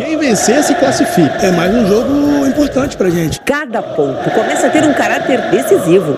Quem 0.00 0.16
vencer 0.16 0.62
se 0.62 0.74
classifica. 0.76 1.46
É 1.46 1.50
mais 1.52 1.74
um 1.74 1.86
jogo 1.86 2.46
importante 2.46 2.96
pra 2.96 3.10
gente. 3.10 3.38
Cada 3.42 3.82
ponto 3.82 4.30
começa 4.30 4.66
a 4.66 4.70
ter 4.70 4.82
um 4.82 4.94
caráter 4.94 5.38
decisivo. 5.50 6.16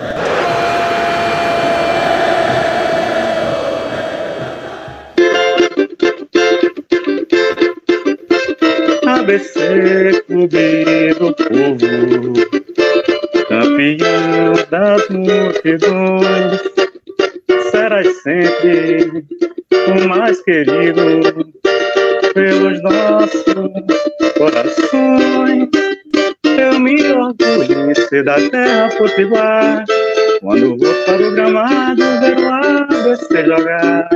ABC 9.05 10.23
Clube 10.27 11.13
do 11.19 11.33
Povo, 11.35 12.33
campeão 13.49 14.53
das 14.71 15.09
multidões, 15.09 16.61
serás 17.69 18.07
sempre 18.21 19.25
o 19.87 20.07
mais 20.07 20.41
querido 20.41 21.51
pelos 22.33 22.81
nossos 22.81 23.52
corações. 24.63 25.69
Eu 26.43 26.79
me 26.79 27.11
orgulho 27.11 28.07
ser 28.09 28.23
da 28.23 28.35
terra 28.49 28.89
potiguar, 28.97 29.83
quando 30.39 30.77
vou 30.77 30.93
para 31.05 31.27
o 31.27 31.31
gramado 31.31 32.01
ver 32.21 32.37
o 32.37 32.49
ABC 32.49 33.45
jogar. 33.45 34.09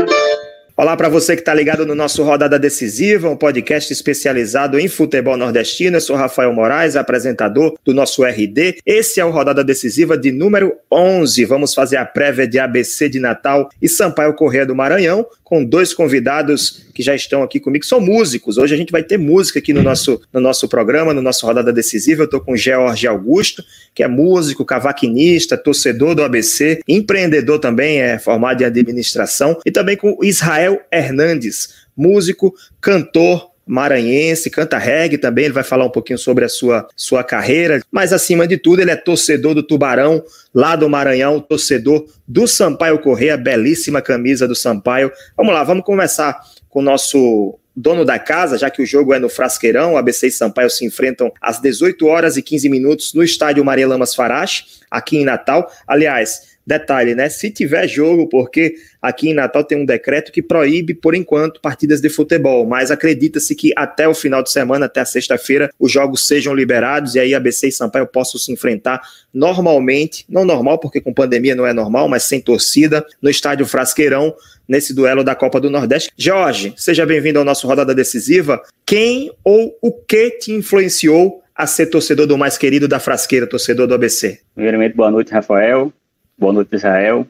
Olá 0.80 0.96
para 0.96 1.10
você 1.10 1.36
que 1.36 1.42
está 1.42 1.56
ligado 1.56 1.88
no 1.88 1.96
nosso 1.96 2.22
Rodada 2.22 2.60
Decisiva, 2.60 3.28
um 3.28 3.36
podcast 3.36 3.92
especializado 3.92 4.78
em 4.78 4.88
futebol 4.88 5.36
nordestino. 5.36 5.98
Eu 5.98 6.02
sou 6.02 6.16
Rafael 6.16 6.54
Moraes, 6.54 6.95
apresentador 6.95 7.76
do 7.84 7.95
nosso 7.95 8.23
RD. 8.23 8.78
Esse 8.86 9.20
é 9.20 9.26
o 9.26 9.32
Rodada 9.32 9.64
Decisiva 9.64 10.16
de 10.16 10.32
número 10.32 10.76
11. 10.92 11.45
Vamos 11.45 11.73
fazer 11.73 11.98
a 11.98 12.06
prévia 12.06 12.48
de 12.48 12.59
ABC 12.59 13.09
de 13.09 13.20
Natal 13.20 13.70
e 13.82 13.90
Sampaio 13.90 14.36
Correia 14.36 14.68
do 14.68 14.76
Maranhão, 14.76 15.26
com 15.48 15.64
dois 15.64 15.94
convidados 15.94 16.84
que 16.94 17.02
já 17.02 17.16
estão 17.16 17.42
aqui 17.42 17.58
comigo, 17.58 17.84
que 17.84 17.88
são 17.88 18.02
músicos. 18.02 18.58
Hoje 18.58 18.76
a 18.76 18.78
gente 18.78 18.92
vai 18.92 19.02
ter 19.02 19.18
música 19.18 19.60
aqui 19.60 19.72
no 19.72 19.82
nosso, 19.82 20.20
no 20.34 20.42
nosso 20.42 20.68
programa, 20.68 21.14
no 21.14 21.22
nosso 21.22 21.46
Rodada 21.46 21.72
Decisiva. 21.72 22.23
Eu 22.23 22.26
estou 22.26 22.42
com 22.42 22.54
George 22.58 23.08
Augusto, 23.08 23.64
que 23.95 24.03
é 24.03 24.09
músico, 24.09 24.66
cavaquinista, 24.66 25.58
torcedor 25.58 26.16
do 26.16 26.22
ABC, 26.22 26.81
empreendedor 26.86 27.59
também, 27.59 28.02
é 28.02 28.20
formado 28.20 28.62
em 28.62 28.66
administração, 28.66 29.58
e 29.66 29.72
também 29.72 29.95
com 29.95 30.18
Israel 30.22 30.81
Hernandes, 30.92 31.75
músico, 31.95 32.53
cantor, 32.81 33.50
maranhense, 33.68 34.50
canta 34.50 34.78
reggae 34.78 35.18
também, 35.18 35.46
ele 35.46 35.54
vai 35.54 35.64
falar 35.64 35.86
um 35.86 35.90
pouquinho 35.90 36.18
sobre 36.18 36.46
a 36.46 36.50
sua, 36.50 36.88
sua 36.96 37.23
carreira, 37.23 37.82
mas 37.92 38.14
acima 38.14 38.48
de 38.48 38.58
tudo 38.58 38.82
ele 38.82 38.92
é 38.92 38.96
torcedor 38.96 39.54
do 39.54 39.64
Tubarão, 39.64 40.24
lá 40.54 40.76
do 40.76 40.90
Maranhão, 40.90 41.40
torcedor 41.40 42.06
do 42.28 42.48
Sampaio 42.48 43.00
Correia, 43.00 43.38
belíssima 43.38 44.02
camisa 44.02 44.48
do 44.48 44.56
Sampaio. 44.56 45.12
Vamos 45.36 45.54
lá, 45.54 45.64
vamos 45.64 45.84
começar 45.84 46.40
com 46.70 46.80
o 46.80 46.84
nosso 46.84 47.59
dono 47.76 48.04
da 48.04 48.18
casa, 48.18 48.58
já 48.58 48.72
que 48.72 48.82
o 48.82 48.86
jogo 48.86 49.14
é 49.14 49.20
no 49.20 49.30
Frasqueirão, 49.30 49.96
ABC 49.96 50.28
e 50.28 50.31
Sampaio 50.31 50.70
se 50.70 50.84
enfrentam 50.84 51.31
às 51.40 51.59
18 51.59 52.08
horas 52.08 52.36
e 52.36 52.42
15 52.42 52.68
minutos 52.70 53.14
no 53.14 53.24
estádio 53.24 53.64
Maria 53.64 53.88
Lamas 53.88 54.16
Farache, 54.16 54.66
aqui 54.90 55.18
em 55.18 55.24
Natal. 55.24 55.72
Aliás, 55.88 56.56
Detalhe, 56.68 57.16
né? 57.16 57.30
Se 57.30 57.50
tiver 57.50 57.88
jogo, 57.88 58.28
porque 58.28 58.76
aqui 59.02 59.30
em 59.30 59.34
Natal 59.34 59.64
tem 59.64 59.78
um 59.78 59.86
decreto 59.86 60.34
que 60.34 60.42
proíbe, 60.42 60.94
por 60.94 61.16
enquanto, 61.16 61.62
partidas 61.62 62.02
de 62.02 62.09
futebol, 62.09 62.68
mas 62.68 62.92
acredita-se 62.92 63.56
que 63.56 63.72
até 63.74 64.06
o 64.06 64.14
final 64.14 64.44
de 64.44 64.52
semana, 64.52 64.86
até 64.86 65.00
a 65.00 65.06
sexta-feira, 65.06 65.72
os 65.80 65.90
jogos 65.90 66.28
sejam 66.28 66.54
liberados 66.54 67.16
e 67.16 67.20
aí 67.22 67.34
ABC 67.34 67.70
e 67.70 67.72
Sampaio 67.72 68.06
possam 68.06 68.38
se 68.38 68.52
enfrentar 68.52 69.02
normalmente, 69.34 70.26
não 70.28 70.44
normal, 70.44 70.78
porque 70.78 71.00
com 71.00 71.14
pandemia 71.14 71.56
não 71.56 71.66
é 71.66 71.72
normal, 71.72 72.09
mas 72.09 72.24
sem 72.24 72.42
torcida, 72.42 73.06
no 73.22 73.30
estádio 73.30 73.66
Frasqueirão, 73.66 74.36
nesse 74.68 74.94
duelo 74.94 75.24
da 75.24 75.34
Copa 75.34 75.62
do 75.62 75.70
Nordeste. 75.70 76.12
Jorge, 76.18 76.74
seja 76.76 77.06
bem-vindo 77.06 77.40
ao 77.40 77.46
nosso 77.46 77.66
Rodada 77.66 77.96
Decisiva. 77.96 78.62
Quem 78.86 79.31
ou 79.42 79.78
o 79.81 79.90
que 79.94 80.31
te 80.31 80.52
influenciou 80.52 81.42
a 81.56 81.66
ser 81.66 81.86
torcedor 81.86 82.28
do 82.28 82.38
mais 82.38 82.58
querido 82.58 82.90
da 82.90 83.00
Frasqueira, 83.00 83.48
torcedor 83.48 83.88
do 83.88 83.94
ABC? 83.94 84.42
Primeiramente, 84.54 84.98
boa 84.98 85.09
noite, 85.09 85.31
Rafael. 85.31 85.94
Boa 86.40 86.54
noite, 86.54 86.76
Israel. 86.76 87.26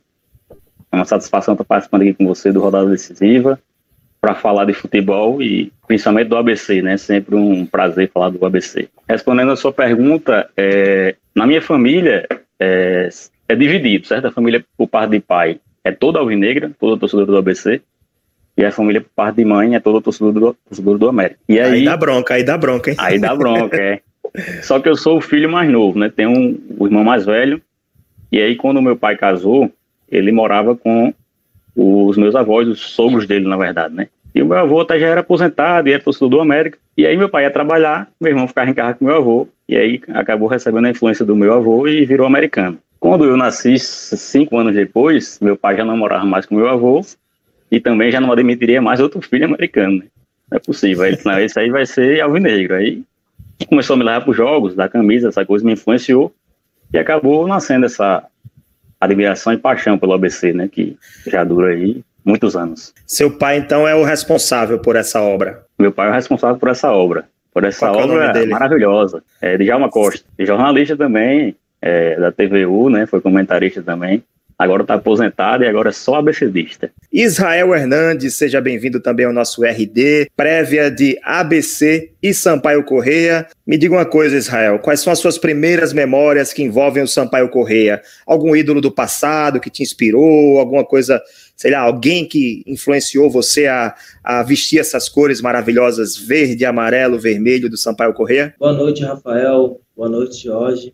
É 0.91 0.95
uma 0.95 1.05
satisfação 1.05 1.53
estar 1.53 1.63
participando 1.63 2.01
aqui 2.01 2.13
com 2.13 2.27
você 2.27 2.51
do 2.51 2.59
Rodada 2.59 2.89
Decisiva 2.89 3.57
para 4.19 4.35
falar 4.35 4.65
de 4.65 4.73
futebol 4.73 5.41
e 5.41 5.71
principalmente 5.87 6.27
do 6.27 6.35
ABC, 6.35 6.81
né? 6.81 6.97
Sempre 6.97 7.35
um 7.35 7.65
prazer 7.65 8.11
falar 8.11 8.29
do 8.29 8.45
ABC. 8.45 8.89
Respondendo 9.07 9.51
a 9.51 9.55
sua 9.55 9.71
pergunta, 9.71 10.49
é, 10.57 11.15
na 11.33 11.47
minha 11.47 11.61
família 11.61 12.27
é, 12.59 13.07
é, 13.47 13.55
dividido, 13.55 14.07
certo? 14.07 14.27
A 14.27 14.31
família 14.31 14.65
por 14.77 14.87
parte 14.87 15.11
de 15.11 15.21
pai 15.21 15.59
é 15.85 15.91
toda 15.91 16.19
alvinegra, 16.19 16.71
toda 16.77 16.99
torcedora 16.99 17.27
do 17.27 17.37
ABC, 17.37 17.81
e 18.57 18.65
a 18.65 18.71
família 18.71 18.99
por 18.99 19.11
parte 19.15 19.37
de 19.37 19.45
mãe 19.45 19.73
é 19.75 19.79
toda 19.79 20.01
torcedora 20.01 20.33
do, 20.33 20.53
torcedora 20.67 20.97
do 20.97 21.07
América. 21.07 21.39
E 21.47 21.59
aí, 21.59 21.73
aí 21.73 21.85
dá 21.85 21.95
bronca, 21.95 22.33
aí 22.33 22.43
dá 22.43 22.57
bronca, 22.57 22.91
hein? 22.91 22.97
Aí 22.99 23.19
dá 23.19 23.33
bronca, 23.33 23.77
é. 23.77 24.01
Só 24.61 24.79
que 24.81 24.89
eu 24.89 24.97
sou 24.97 25.17
o 25.17 25.21
filho 25.21 25.49
mais 25.49 25.71
novo, 25.71 25.97
né? 25.97 26.11
Tem 26.13 26.27
um, 26.27 26.59
o 26.77 26.85
irmão 26.87 27.05
mais 27.05 27.25
velho, 27.25 27.61
e 28.31 28.41
aí, 28.41 28.55
quando 28.55 28.81
meu 28.81 28.95
pai 28.95 29.15
casou, 29.15 29.71
ele 30.09 30.31
morava 30.31 30.75
com 30.75 31.13
os 31.75 32.17
meus 32.17 32.35
avós, 32.35 32.67
os 32.67 32.79
sogros 32.79 33.27
dele, 33.27 33.47
na 33.47 33.57
verdade, 33.57 33.93
né? 33.93 34.07
E 34.33 34.41
o 34.41 34.45
meu 34.45 34.57
avô 34.57 34.81
até 34.81 34.99
já 34.99 35.07
era 35.07 35.21
aposentado 35.21 35.87
e 35.87 35.93
era 35.93 36.03
torcedor 36.03 36.29
do 36.29 36.39
América. 36.39 36.77
E 36.97 37.05
aí 37.05 37.15
meu 37.17 37.29
pai 37.29 37.43
ia 37.43 37.51
trabalhar, 37.51 38.07
meu 38.19 38.31
irmão 38.31 38.47
ficava 38.47 38.69
em 38.69 38.73
casa 38.73 38.93
com 38.95 39.05
meu 39.05 39.15
avô. 39.15 39.47
E 39.67 39.75
aí 39.75 40.01
acabou 40.09 40.47
recebendo 40.47 40.85
a 40.85 40.89
influência 40.89 41.25
do 41.25 41.35
meu 41.35 41.53
avô 41.53 41.87
e 41.87 42.05
virou 42.05 42.27
americano. 42.27 42.77
Quando 42.99 43.25
eu 43.25 43.37
nasci, 43.37 43.77
cinco 43.79 44.57
anos 44.57 44.75
depois, 44.75 45.39
meu 45.41 45.55
pai 45.55 45.77
já 45.77 45.85
não 45.85 45.97
morava 45.97 46.25
mais 46.25 46.45
com 46.45 46.55
meu 46.55 46.67
avô 46.67 47.01
e 47.71 47.79
também 47.79 48.11
já 48.11 48.19
não 48.19 48.31
admitiria 48.31 48.81
mais 48.81 48.99
outro 48.99 49.21
filho 49.21 49.45
americano. 49.45 49.99
Né? 49.99 50.05
Não 50.51 50.57
é 50.57 50.59
possível. 50.59 51.03
Não, 51.25 51.39
esse 51.39 51.59
aí 51.59 51.69
vai 51.69 51.85
ser 51.85 52.21
alvinegro. 52.21 52.75
Aí 52.75 53.03
começou 53.67 53.95
a 53.95 53.97
me 53.97 54.03
levar 54.03 54.21
para 54.21 54.31
os 54.31 54.37
jogos, 54.37 54.75
da 54.75 54.87
camisa, 54.87 55.29
essa 55.29 55.45
coisa 55.45 55.65
me 55.65 55.73
influenciou. 55.73 56.33
E 56.93 56.97
acabou 56.97 57.47
nascendo 57.47 57.85
essa 57.85 58.23
admiração 58.99 59.53
e 59.53 59.57
paixão 59.57 59.97
pelo 59.97 60.13
ABC, 60.13 60.53
né, 60.53 60.67
que 60.67 60.97
já 61.27 61.43
dura 61.43 61.73
aí 61.73 62.01
muitos 62.25 62.55
anos. 62.55 62.93
Seu 63.05 63.31
pai, 63.31 63.57
então, 63.57 63.87
é 63.87 63.95
o 63.95 64.03
responsável 64.03 64.79
por 64.79 64.95
essa 64.95 65.21
obra? 65.21 65.63
Meu 65.77 65.91
pai 65.91 66.07
é 66.07 66.11
o 66.11 66.13
responsável 66.13 66.57
por 66.57 66.69
essa 66.69 66.91
obra, 66.91 67.25
por 67.53 67.63
essa 67.63 67.87
Qual 67.87 67.99
é 67.99 68.03
obra 68.03 68.43
é 68.43 68.45
maravilhosa. 68.45 69.23
É 69.41 69.57
de 69.57 69.65
Djalma 69.65 69.89
Costa, 69.89 70.25
jornalista 70.39 70.97
também, 70.97 71.55
é, 71.81 72.19
da 72.19 72.31
TVU, 72.31 72.89
né, 72.89 73.05
foi 73.05 73.21
comentarista 73.21 73.81
também 73.81 74.23
agora 74.57 74.81
está 74.81 74.95
aposentado 74.95 75.63
e 75.63 75.67
agora 75.67 75.89
é 75.89 75.93
só 75.93 76.15
ABCdista. 76.15 76.91
Israel 77.13 77.75
Hernandes, 77.75 78.33
seja 78.33 78.59
bem-vindo 78.59 78.99
também 78.99 79.25
ao 79.25 79.33
nosso 79.33 79.63
RD, 79.63 80.29
prévia 80.35 80.89
de 80.89 81.17
ABC 81.23 82.11
e 82.21 82.33
Sampaio 82.33 82.83
Correia. 82.83 83.47
Me 83.65 83.77
diga 83.77 83.93
uma 83.93 84.05
coisa, 84.05 84.35
Israel, 84.35 84.79
quais 84.79 85.01
são 85.01 85.13
as 85.13 85.19
suas 85.19 85.37
primeiras 85.37 85.93
memórias 85.93 86.51
que 86.51 86.63
envolvem 86.63 87.03
o 87.03 87.07
Sampaio 87.07 87.49
Correia? 87.49 88.01
Algum 88.25 88.55
ídolo 88.55 88.81
do 88.81 88.91
passado 88.91 89.59
que 89.59 89.69
te 89.69 89.83
inspirou, 89.83 90.59
alguma 90.59 90.83
coisa, 90.83 91.21
sei 91.55 91.71
lá, 91.71 91.79
alguém 91.79 92.27
que 92.27 92.63
influenciou 92.65 93.29
você 93.29 93.67
a, 93.67 93.93
a 94.23 94.41
vestir 94.41 94.79
essas 94.79 95.07
cores 95.07 95.39
maravilhosas, 95.39 96.17
verde, 96.17 96.65
amarelo, 96.65 97.19
vermelho 97.19 97.69
do 97.69 97.77
Sampaio 97.77 98.13
Correia? 98.13 98.55
Boa 98.59 98.73
noite, 98.73 99.03
Rafael. 99.03 99.79
Boa 99.95 100.09
noite, 100.09 100.43
Jorge. 100.43 100.93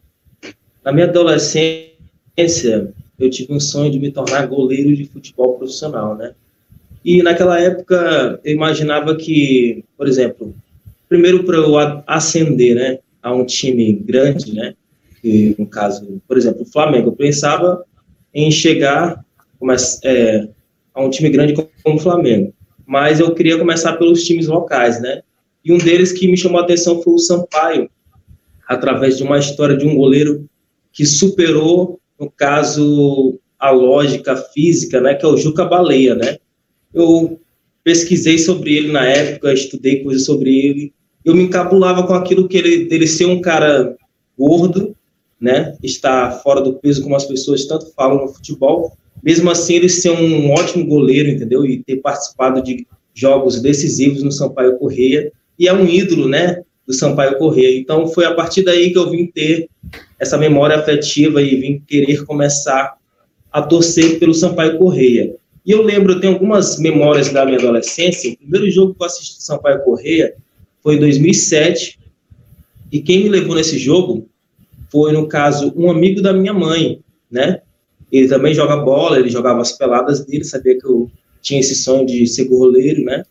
Na 0.83 0.91
minha 0.91 1.07
adolescência, 1.07 2.91
eu 3.19 3.29
tive 3.29 3.53
um 3.53 3.59
sonho 3.59 3.91
de 3.91 3.99
me 3.99 4.11
tornar 4.11 4.47
goleiro 4.47 4.95
de 4.95 5.05
futebol 5.05 5.57
profissional, 5.57 6.15
né? 6.15 6.33
E 7.03 7.21
naquela 7.21 7.59
época 7.59 8.39
eu 8.43 8.53
imaginava 8.53 9.15
que, 9.15 9.83
por 9.97 10.07
exemplo, 10.07 10.53
primeiro 11.07 11.43
para 11.43 11.57
eu 11.57 11.77
ascender, 12.07 12.75
né, 12.75 12.99
a 13.21 13.33
um 13.33 13.45
time 13.45 13.93
grande, 13.93 14.53
né, 14.53 14.73
que 15.21 15.55
no 15.59 15.65
caso, 15.67 16.21
por 16.27 16.37
exemplo, 16.37 16.63
o 16.63 16.65
Flamengo, 16.65 17.09
eu 17.09 17.15
pensava 17.15 17.83
em 18.33 18.49
chegar 18.49 19.23
é, 20.03 20.47
a 20.93 21.03
um 21.03 21.09
time 21.09 21.29
grande 21.29 21.53
como 21.53 21.97
o 21.97 21.99
Flamengo, 21.99 22.53
mas 22.85 23.19
eu 23.19 23.33
queria 23.33 23.57
começar 23.57 23.93
pelos 23.93 24.23
times 24.23 24.47
locais, 24.47 25.01
né? 25.01 25.21
E 25.63 25.71
um 25.71 25.77
deles 25.77 26.11
que 26.11 26.27
me 26.27 26.35
chamou 26.35 26.59
a 26.59 26.63
atenção 26.63 27.01
foi 27.01 27.13
o 27.13 27.19
Sampaio, 27.19 27.89
através 28.67 29.17
de 29.17 29.23
uma 29.23 29.37
história 29.37 29.77
de 29.77 29.85
um 29.85 29.95
goleiro 29.95 30.45
que 30.91 31.05
superou 31.05 31.99
no 32.23 32.31
caso, 32.31 33.39
a 33.59 33.69
lógica 33.69 34.35
física, 34.35 35.01
né, 35.01 35.13
que 35.13 35.25
é 35.25 35.27
o 35.27 35.37
Juca 35.37 35.65
Baleia, 35.65 36.15
né? 36.15 36.37
Eu 36.93 37.39
pesquisei 37.83 38.37
sobre 38.37 38.75
ele 38.77 38.91
na 38.91 39.05
época, 39.05 39.53
estudei 39.53 40.03
coisas 40.03 40.25
sobre 40.25 40.49
ele, 40.49 40.93
eu 41.25 41.35
me 41.35 41.43
encabulava 41.43 42.05
com 42.05 42.13
aquilo 42.13 42.47
que 42.47 42.57
ele, 42.57 42.85
dele 42.85 43.07
ser 43.07 43.25
um 43.25 43.41
cara 43.41 43.95
gordo, 44.37 44.95
né, 45.39 45.75
está 45.83 46.31
fora 46.31 46.61
do 46.61 46.75
peso 46.75 47.03
como 47.03 47.15
as 47.15 47.25
pessoas 47.25 47.65
tanto 47.65 47.91
falam 47.93 48.25
no 48.25 48.33
futebol, 48.33 48.97
mesmo 49.21 49.49
assim 49.51 49.75
ele 49.75 49.89
ser 49.89 50.11
um 50.11 50.51
ótimo 50.51 50.85
goleiro, 50.85 51.29
entendeu, 51.29 51.65
e 51.65 51.83
ter 51.83 51.97
participado 51.97 52.61
de 52.61 52.87
jogos 53.13 53.61
decisivos 53.61 54.23
no 54.23 54.31
Sampaio 54.31 54.77
Correia, 54.77 55.31
e 55.59 55.67
é 55.67 55.73
um 55.73 55.85
ídolo, 55.85 56.27
né, 56.27 56.61
do 56.85 56.93
Sampaio 56.93 57.37
Correia. 57.37 57.79
Então 57.79 58.07
foi 58.07 58.25
a 58.25 58.33
partir 58.33 58.63
daí 58.63 58.91
que 58.91 58.97
eu 58.97 59.09
vim 59.09 59.27
ter 59.27 59.69
essa 60.19 60.37
memória 60.37 60.77
afetiva 60.77 61.41
e 61.41 61.55
vim 61.55 61.79
querer 61.79 62.25
começar 62.25 62.95
a 63.51 63.61
torcer 63.61 64.19
pelo 64.19 64.33
Sampaio 64.33 64.77
Correia. 64.77 65.35
E 65.65 65.71
eu 65.71 65.81
lembro, 65.81 66.13
eu 66.13 66.19
tenho 66.19 66.33
algumas 66.33 66.77
memórias 66.77 67.31
da 67.31 67.45
minha 67.45 67.57
adolescência. 67.57 68.31
O 68.31 68.37
primeiro 68.37 68.69
jogo 68.69 68.93
que 68.93 69.01
eu 69.01 69.05
assisti 69.05 69.37
do 69.37 69.43
Sampaio 69.43 69.83
Correia 69.83 70.35
foi 70.81 70.95
em 70.95 70.99
2007. 70.99 71.99
E 72.91 73.01
quem 73.01 73.23
me 73.23 73.29
levou 73.29 73.55
nesse 73.55 73.77
jogo 73.77 74.27
foi, 74.91 75.13
no 75.13 75.27
caso, 75.27 75.73
um 75.75 75.89
amigo 75.89 76.21
da 76.21 76.33
minha 76.33 76.53
mãe, 76.53 76.99
né? 77.31 77.61
Ele 78.11 78.27
também 78.27 78.53
joga 78.53 78.77
bola, 78.77 79.19
ele 79.19 79.29
jogava 79.29 79.61
as 79.61 79.71
peladas 79.71 80.25
dele, 80.25 80.43
sabia 80.43 80.77
que 80.77 80.85
eu 80.85 81.09
tinha 81.41 81.59
esse 81.59 81.75
sonho 81.75 82.05
de 82.05 82.27
ser 82.27 82.45
goleiro, 82.45 83.03
né? 83.03 83.23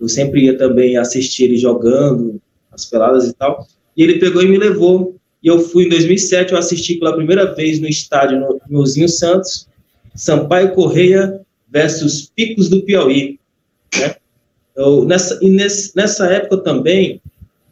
Eu 0.00 0.08
sempre 0.08 0.44
ia 0.44 0.56
também 0.56 0.96
assistir 0.96 1.44
ele 1.44 1.56
jogando 1.56 2.40
as 2.74 2.84
peladas 2.84 3.28
e 3.28 3.32
tal. 3.32 3.66
E 3.96 4.02
ele 4.02 4.18
pegou 4.18 4.42
e 4.42 4.48
me 4.48 4.58
levou. 4.58 5.16
E 5.42 5.48
eu 5.48 5.60
fui 5.60 5.84
em 5.84 5.88
2007, 5.88 6.52
eu 6.52 6.58
assisti 6.58 6.94
pela 6.94 7.14
primeira 7.14 7.54
vez 7.54 7.78
no 7.78 7.86
estádio 7.86 8.40
no 8.40 8.60
Mozinho 8.68 9.08
Santos, 9.08 9.68
Sampaio 10.14 10.72
Correia 10.72 11.40
versus 11.70 12.30
Picos 12.34 12.68
do 12.68 12.82
Piauí. 12.82 13.38
Né? 13.98 14.16
Eu, 14.74 15.04
nessa, 15.04 15.38
e 15.42 15.50
nesse, 15.50 15.94
nessa 15.94 16.26
época 16.26 16.58
também, 16.58 17.20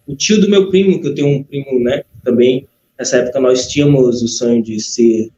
o 0.06 0.14
tio 0.14 0.40
do 0.40 0.50
meu 0.50 0.68
primo, 0.68 1.00
que 1.00 1.08
eu 1.08 1.14
tenho 1.14 1.28
um 1.28 1.42
primo, 1.42 1.80
né, 1.80 2.04
também, 2.22 2.66
nessa 2.98 3.16
época 3.18 3.40
nós 3.40 3.66
tínhamos 3.66 4.22
o 4.22 4.28
sonho 4.28 4.62
de 4.62 4.78
ser, 4.80 5.30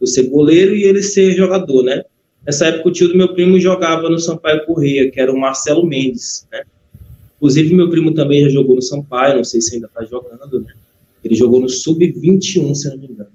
de 0.00 0.06
ser 0.08 0.24
goleiro 0.24 0.74
e 0.74 0.84
ele 0.84 1.02
ser 1.02 1.32
jogador, 1.34 1.82
né? 1.82 2.02
Nessa 2.46 2.66
época 2.66 2.88
o 2.88 2.92
tio 2.92 3.08
do 3.08 3.16
meu 3.16 3.32
primo 3.34 3.58
jogava 3.58 4.08
no 4.08 4.18
Sampaio 4.18 4.64
Correia, 4.66 5.10
que 5.10 5.20
era 5.20 5.32
o 5.32 5.38
Marcelo 5.38 5.86
Mendes, 5.86 6.46
né? 6.52 6.62
Inclusive 7.44 7.74
meu 7.74 7.90
primo 7.90 8.14
também 8.14 8.40
já 8.40 8.48
jogou 8.48 8.74
no 8.74 8.80
Sampaio, 8.80 9.36
não 9.36 9.44
sei 9.44 9.60
se 9.60 9.74
ainda 9.74 9.86
está 9.86 10.02
jogando, 10.02 10.62
né? 10.62 10.72
Ele 11.22 11.34
jogou 11.34 11.60
no 11.60 11.68
Sub-21, 11.68 12.74
se 12.74 12.88
não 12.88 12.96
me 12.96 13.06
engano. 13.06 13.28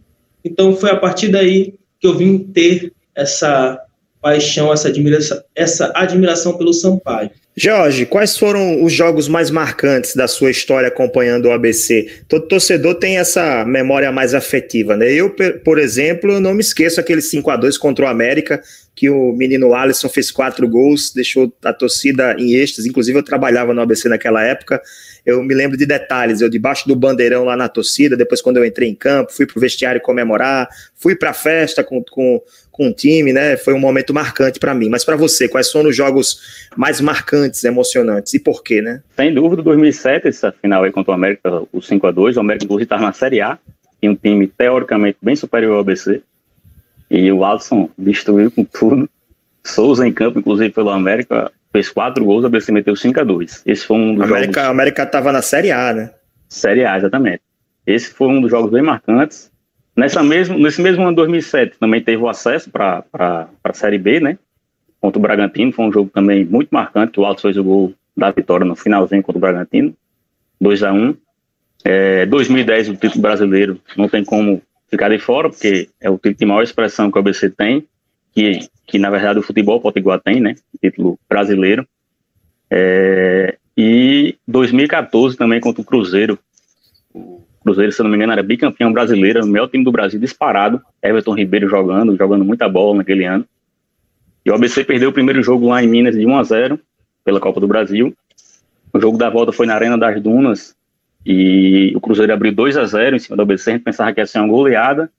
Então 0.44 0.76
foi 0.76 0.90
a 0.90 0.96
partir 0.96 1.28
daí 1.28 1.76
que 2.00 2.08
eu 2.08 2.18
vim 2.18 2.40
ter 2.40 2.92
essa 3.14 3.80
paixão, 4.20 4.74
essa 4.74 4.88
admiração, 4.88 5.40
essa 5.54 5.92
admiração 5.94 6.58
pelo 6.58 6.74
Sampaio. 6.74 7.30
Jorge, 7.62 8.06
quais 8.06 8.38
foram 8.38 8.82
os 8.82 8.94
jogos 8.94 9.28
mais 9.28 9.52
marcantes 9.52 10.16
da 10.16 10.30
sua 10.30 10.50
história 10.50 10.88
acompanhando 10.88 11.48
o 11.48 11.52
ABC? 11.52 12.22
Todo 12.26 12.48
torcedor 12.48 12.96
tem 12.96 13.18
essa 13.18 13.66
memória 13.66 14.10
mais 14.14 14.34
afetiva, 14.34 14.96
né? 14.96 15.12
Eu, 15.12 15.36
por 15.66 15.78
exemplo, 15.78 16.40
não 16.40 16.54
me 16.54 16.62
esqueço 16.62 17.02
aquele 17.02 17.22
5 17.22 17.52
a 17.52 17.58
2 17.58 17.78
contra 17.78 18.06
o 18.06 18.08
América, 18.08 18.62
que 18.96 19.10
o 19.10 19.34
menino 19.34 19.76
Alisson 19.76 20.08
fez 20.08 20.32
quatro 20.32 20.70
gols, 20.70 21.12
deixou 21.14 21.54
a 21.62 21.74
torcida 21.74 22.34
em 22.40 22.54
êxtase. 22.54 22.88
Inclusive, 22.88 23.20
eu 23.20 23.24
trabalhava 23.24 23.74
no 23.74 23.82
ABC 23.82 24.08
naquela 24.08 24.42
época. 24.42 24.82
Eu 25.26 25.44
me 25.44 25.54
lembro 25.54 25.78
de 25.78 25.86
detalhes, 25.86 26.40
eu 26.40 26.50
debaixo 26.50 26.88
do 26.88 26.96
bandeirão 26.96 27.44
lá 27.44 27.58
na 27.58 27.68
torcida, 27.68 28.16
depois 28.16 28.42
quando 28.42 28.56
eu 28.56 28.66
entrei 28.66 28.88
em 28.88 28.96
campo, 28.96 29.34
fui 29.34 29.46
pro 29.46 29.60
vestiário 29.60 30.00
comemorar, 30.00 30.70
fui 30.96 31.14
pra 31.14 31.34
festa 31.34 31.84
com, 31.84 32.02
com, 32.10 32.42
com 32.80 32.88
o 32.88 32.94
time, 32.94 33.34
né? 33.34 33.58
Foi 33.58 33.74
um 33.74 33.80
momento 33.80 34.14
marcante 34.14 34.58
para 34.58 34.74
mim. 34.74 34.88
Mas 34.88 35.04
para 35.04 35.18
você, 35.18 35.50
quais 35.50 35.70
foram 35.70 35.90
os 35.90 35.96
jogos 35.98 36.70
mais 36.78 37.02
marcantes, 37.02 37.62
emocionantes 37.66 38.34
e 38.34 38.40
por 38.40 38.64
quê, 38.64 38.81
né? 38.81 39.04
Sem 39.18 39.34
dúvida, 39.34 39.62
2007, 39.62 40.30
essa 40.30 40.50
final 40.50 40.86
aí 40.86 40.92
contra 40.92 41.12
o 41.12 41.14
América, 41.14 41.62
o 41.74 41.81
5 41.81 42.08
a 42.08 42.12
2 42.12 42.38
o 42.38 42.40
América 42.40 42.64
inclusive 42.64 42.86
estava 42.86 43.02
na 43.02 43.12
Série 43.12 43.42
A, 43.42 43.60
tinha 44.00 44.10
um 44.10 44.16
time 44.16 44.48
teoricamente 44.48 45.18
bem 45.22 45.36
superior 45.36 45.74
ao 45.74 45.80
ABC, 45.81 46.22
e 47.12 47.30
o 47.30 47.44
Alisson 47.44 47.90
destruiu 47.98 48.50
com 48.50 48.64
tudo. 48.64 49.10
Souza 49.62 50.08
em 50.08 50.14
campo, 50.14 50.40
inclusive 50.40 50.70
pelo 50.70 50.90
América, 50.90 51.52
fez 51.74 51.90
quatro 51.90 52.24
gols, 52.24 52.46
o 52.46 52.48
ABC 52.48 52.72
meteu 52.72 52.96
5 52.96 53.20
a 53.20 53.24
2 53.25 53.64
Esse 53.66 53.86
foi 53.86 53.98
um 53.98 54.16
dos 54.16 54.24
América, 54.24 54.54
jogos... 54.54 54.68
A 54.68 54.70
América 54.70 55.04
estava 55.04 55.34
na 55.34 55.42
Série 55.42 55.72
A, 55.72 55.94
né? 55.94 56.12
Série 56.48 56.86
A, 56.86 56.98
exatamente. 56.98 57.42
Esse 57.86 58.10
foi 58.10 58.30
um 58.30 58.40
dos 58.40 58.50
jogos 58.50 58.72
bem 58.72 58.82
marcantes. 58.82 59.52
Nessa 60.00 60.24
mesmo, 60.24 60.57
nesse 60.57 60.81
mesmo 60.81 61.04
ano 61.04 61.16
2007 61.16 61.78
também 61.78 62.01
teve 62.01 62.24
o 62.24 62.30
acesso 62.30 62.69
para 62.69 63.04
a 63.13 63.74
Série 63.74 63.98
B, 63.98 64.22
né? 64.22 64.38
Contra 65.01 65.19
o 65.19 65.22
Bragantino, 65.22 65.74
foi 65.74 65.86
um 65.86 65.92
jogo 65.92 66.10
também 66.10 66.46
muito 66.46 66.69
marcante, 66.69 67.12
que 67.12 67.19
o 67.19 67.25
Alto 67.25 67.42
fez 67.42 67.57
o 67.57 67.63
gol 67.63 67.94
da 68.16 68.31
vitória 68.31 68.66
no 68.66 68.78
finalzinho 68.78 69.22
contra 69.22 69.38
o 69.38 69.42
Bragantino, 69.42 69.94
2 70.60 70.84
a 70.84 70.94
1 70.94 71.16
é, 71.84 72.25
2010 72.25 72.90
o 72.90 72.96
título 72.96 73.22
brasileiro 73.22 73.80
não 73.98 74.07
tem 74.07 74.24
como 74.24 74.62
ficar 74.90 75.10
de 75.10 75.19
fora, 75.19 75.50
porque 75.50 75.90
é 76.00 76.10
o 76.10 76.16
título 76.16 76.36
de 76.36 76.46
maior 76.46 76.63
expressão 76.63 77.12
que 77.12 77.18
o 77.18 77.19
ABC 77.19 77.50
tem, 77.50 77.86
que, 78.34 78.69
que 78.88 78.98
na 78.98 79.10
verdade 79.10 79.40
o 79.40 79.44
futebol 79.44 79.81
potiguar 79.81 80.22
tem, 80.22 80.40
né? 80.40 80.56
Título 80.81 81.19
brasileiro. 81.28 81.86
É, 82.72 83.57
e 83.78 84.38
2014 84.48 85.36
também 85.36 85.60
contra 85.60 85.81
o 85.81 85.86
Cruzeiro, 85.86 86.40
Cruzeiro, 87.69 87.92
se 87.92 88.01
não 88.01 88.10
me 88.10 88.16
engano, 88.16 88.33
era 88.33 88.42
bicampeão 88.42 88.92
brasileiro, 88.92 89.44
o 89.44 89.48
melhor 89.48 89.68
time 89.68 89.83
do 89.83 89.92
Brasil 89.92 90.19
disparado. 90.19 90.81
Everton 91.04 91.36
Ribeiro 91.36 91.69
jogando, 91.69 92.18
jogando 92.18 92.44
muita 92.44 92.68
bola 92.68 92.98
naquele 92.98 93.25
ano. 93.25 93.45
E 94.44 94.50
o 94.50 94.56
ABC 94.56 94.83
perdeu 94.83 95.10
o 95.10 95.13
primeiro 95.13 95.44
jogo 95.44 95.68
lá 95.68 95.83
em 95.83 95.88
Minas 95.88 96.16
de 96.16 96.25
1 96.25 96.36
a 96.36 96.44
0 96.44 96.80
pela 97.24 97.39
Copa 97.39 97.60
do 97.60 97.68
Brasil. 97.68 98.12
O 98.92 99.00
jogo 99.00 99.19
da 99.19 99.30
volta 99.30 99.51
foi 99.51 99.68
na 99.68 99.75
Arena 99.75 100.00
das 100.00 100.19
Dunas 100.19 100.75
e 101.24 101.94
o 101.95 102.01
Cruzeiro 102.01 102.33
abriu 102.33 102.51
2 102.51 102.75
a 102.75 102.86
0 102.86 103.18
em 103.18 103.19
cima 103.19 103.38
do 103.38 103.44
ABC. 103.44 103.69
A 103.69 103.74
gente 103.74 103.83
pensava 103.83 104.12
que 104.12 104.19
ia 104.19 104.25
ser 104.25 104.39
uma 104.39 104.48
goleada 104.48 105.12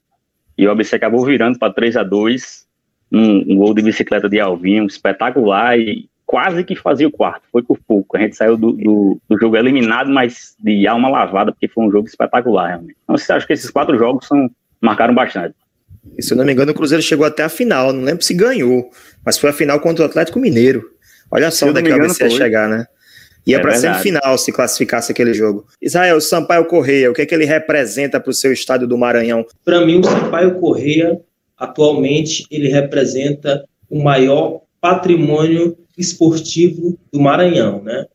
e 0.58 0.66
o 0.66 0.72
ABC 0.72 0.96
acabou 0.96 1.24
virando 1.24 1.56
para 1.56 1.72
3 1.72 1.98
a 1.98 2.02
2 2.02 2.66
um, 3.12 3.52
um, 3.52 3.56
gol 3.56 3.74
de 3.74 3.82
bicicleta 3.82 4.28
de 4.28 4.40
Alvinho, 4.40 4.86
espetacular 4.86 5.78
e 5.78 6.09
quase 6.30 6.62
que 6.62 6.76
fazia 6.76 7.08
o 7.08 7.10
quarto, 7.10 7.42
foi 7.50 7.60
por 7.60 7.76
pouco. 7.76 8.16
A 8.16 8.20
gente 8.20 8.36
saiu 8.36 8.56
do, 8.56 8.70
do, 8.70 9.20
do, 9.28 9.36
jogo 9.36 9.56
eliminado, 9.56 10.08
mas 10.08 10.54
de 10.60 10.86
alma 10.86 11.08
lavada, 11.08 11.50
porque 11.50 11.66
foi 11.66 11.84
um 11.84 11.90
jogo 11.90 12.06
espetacular, 12.06 12.68
realmente. 12.68 12.96
Então, 13.02 13.16
acho 13.36 13.46
que 13.48 13.52
esses 13.52 13.68
quatro 13.68 13.98
jogos 13.98 14.28
são, 14.28 14.48
marcaram 14.80 15.12
bastante. 15.12 15.56
E, 16.16 16.22
se 16.22 16.32
eu 16.32 16.36
não 16.36 16.44
me 16.44 16.52
engano, 16.52 16.70
o 16.70 16.74
Cruzeiro 16.74 17.02
chegou 17.02 17.26
até 17.26 17.42
a 17.42 17.48
final, 17.48 17.92
não 17.92 18.04
lembro 18.04 18.22
se 18.22 18.32
ganhou, 18.32 18.88
mas 19.26 19.38
foi 19.38 19.50
a 19.50 19.52
final 19.52 19.80
contra 19.80 20.04
o 20.04 20.06
Atlético 20.06 20.38
Mineiro. 20.38 20.88
Olha 21.32 21.50
só 21.50 21.66
onde 21.66 21.80
é 21.80 21.82
que 21.82 21.90
ABC 21.90 22.22
ia 22.22 22.30
chegar, 22.30 22.68
né? 22.68 22.86
Ia 23.44 23.56
é 23.56 23.60
para 23.60 23.74
semifinal 23.74 24.38
se 24.38 24.52
classificasse 24.52 25.10
aquele 25.10 25.34
jogo. 25.34 25.66
Israel, 25.82 26.18
o 26.18 26.20
Sampaio 26.20 26.64
Correia, 26.66 27.10
o 27.10 27.14
que 27.14 27.22
é 27.22 27.26
que 27.26 27.34
ele 27.34 27.44
representa 27.44 28.20
para 28.20 28.30
o 28.30 28.34
seu 28.34 28.52
estádio 28.52 28.86
do 28.86 28.96
Maranhão? 28.96 29.44
Para 29.64 29.84
mim, 29.84 29.98
o 29.98 30.04
Sampaio 30.04 30.60
Correia, 30.60 31.20
atualmente, 31.58 32.46
ele 32.52 32.68
representa 32.68 33.64
o 33.88 34.00
maior 34.00 34.60
patrimônio 34.80 35.76
esportivo 35.96 36.98
do 37.12 37.20
Maranhão, 37.20 37.82
né? 37.82 38.06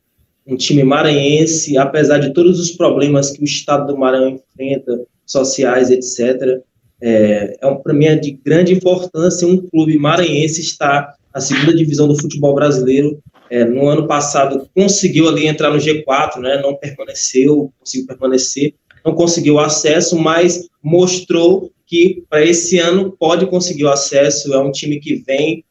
Um 0.47 0.55
time 0.55 0.83
maranhense, 0.83 1.77
apesar 1.77 2.19
de 2.19 2.33
todos 2.33 2.59
os 2.59 2.71
problemas 2.71 3.31
que 3.31 3.41
o 3.41 3.45
estado 3.45 3.87
do 3.87 3.97
Maranhão 3.97 4.39
enfrenta, 4.39 5.05
sociais, 5.25 5.89
etc., 5.89 6.61
é, 7.01 7.57
é 7.61 7.67
um, 7.67 7.75
para 7.75 7.93
mim 7.93 8.05
é 8.05 8.15
de 8.15 8.31
grande 8.31 8.73
importância 8.73 9.47
um 9.47 9.57
clube 9.57 9.97
maranhense 9.97 10.61
estar 10.61 11.13
na 11.33 11.41
segunda 11.41 11.75
divisão 11.75 12.07
do 12.07 12.19
futebol 12.19 12.55
brasileiro. 12.55 13.19
É, 13.49 13.63
no 13.63 13.87
ano 13.87 14.07
passado 14.07 14.67
conseguiu 14.73 15.27
ali 15.29 15.45
entrar 15.45 15.69
no 15.69 15.77
G4, 15.77 16.39
né? 16.39 16.59
Não 16.61 16.75
permaneceu, 16.75 17.71
conseguiu 17.79 18.07
permanecer, 18.07 18.73
não 19.05 19.13
conseguiu 19.13 19.59
acesso, 19.59 20.17
mas 20.17 20.67
mostrou 20.81 21.71
que 21.85 22.23
para 22.27 22.43
esse 22.43 22.79
ano 22.79 23.15
pode 23.19 23.45
conseguir 23.45 23.83
o 23.83 23.91
acesso. 23.91 24.51
É 24.53 24.57
um 24.57 24.71
time 24.71 24.99
que 24.99 25.15
vem 25.27 25.63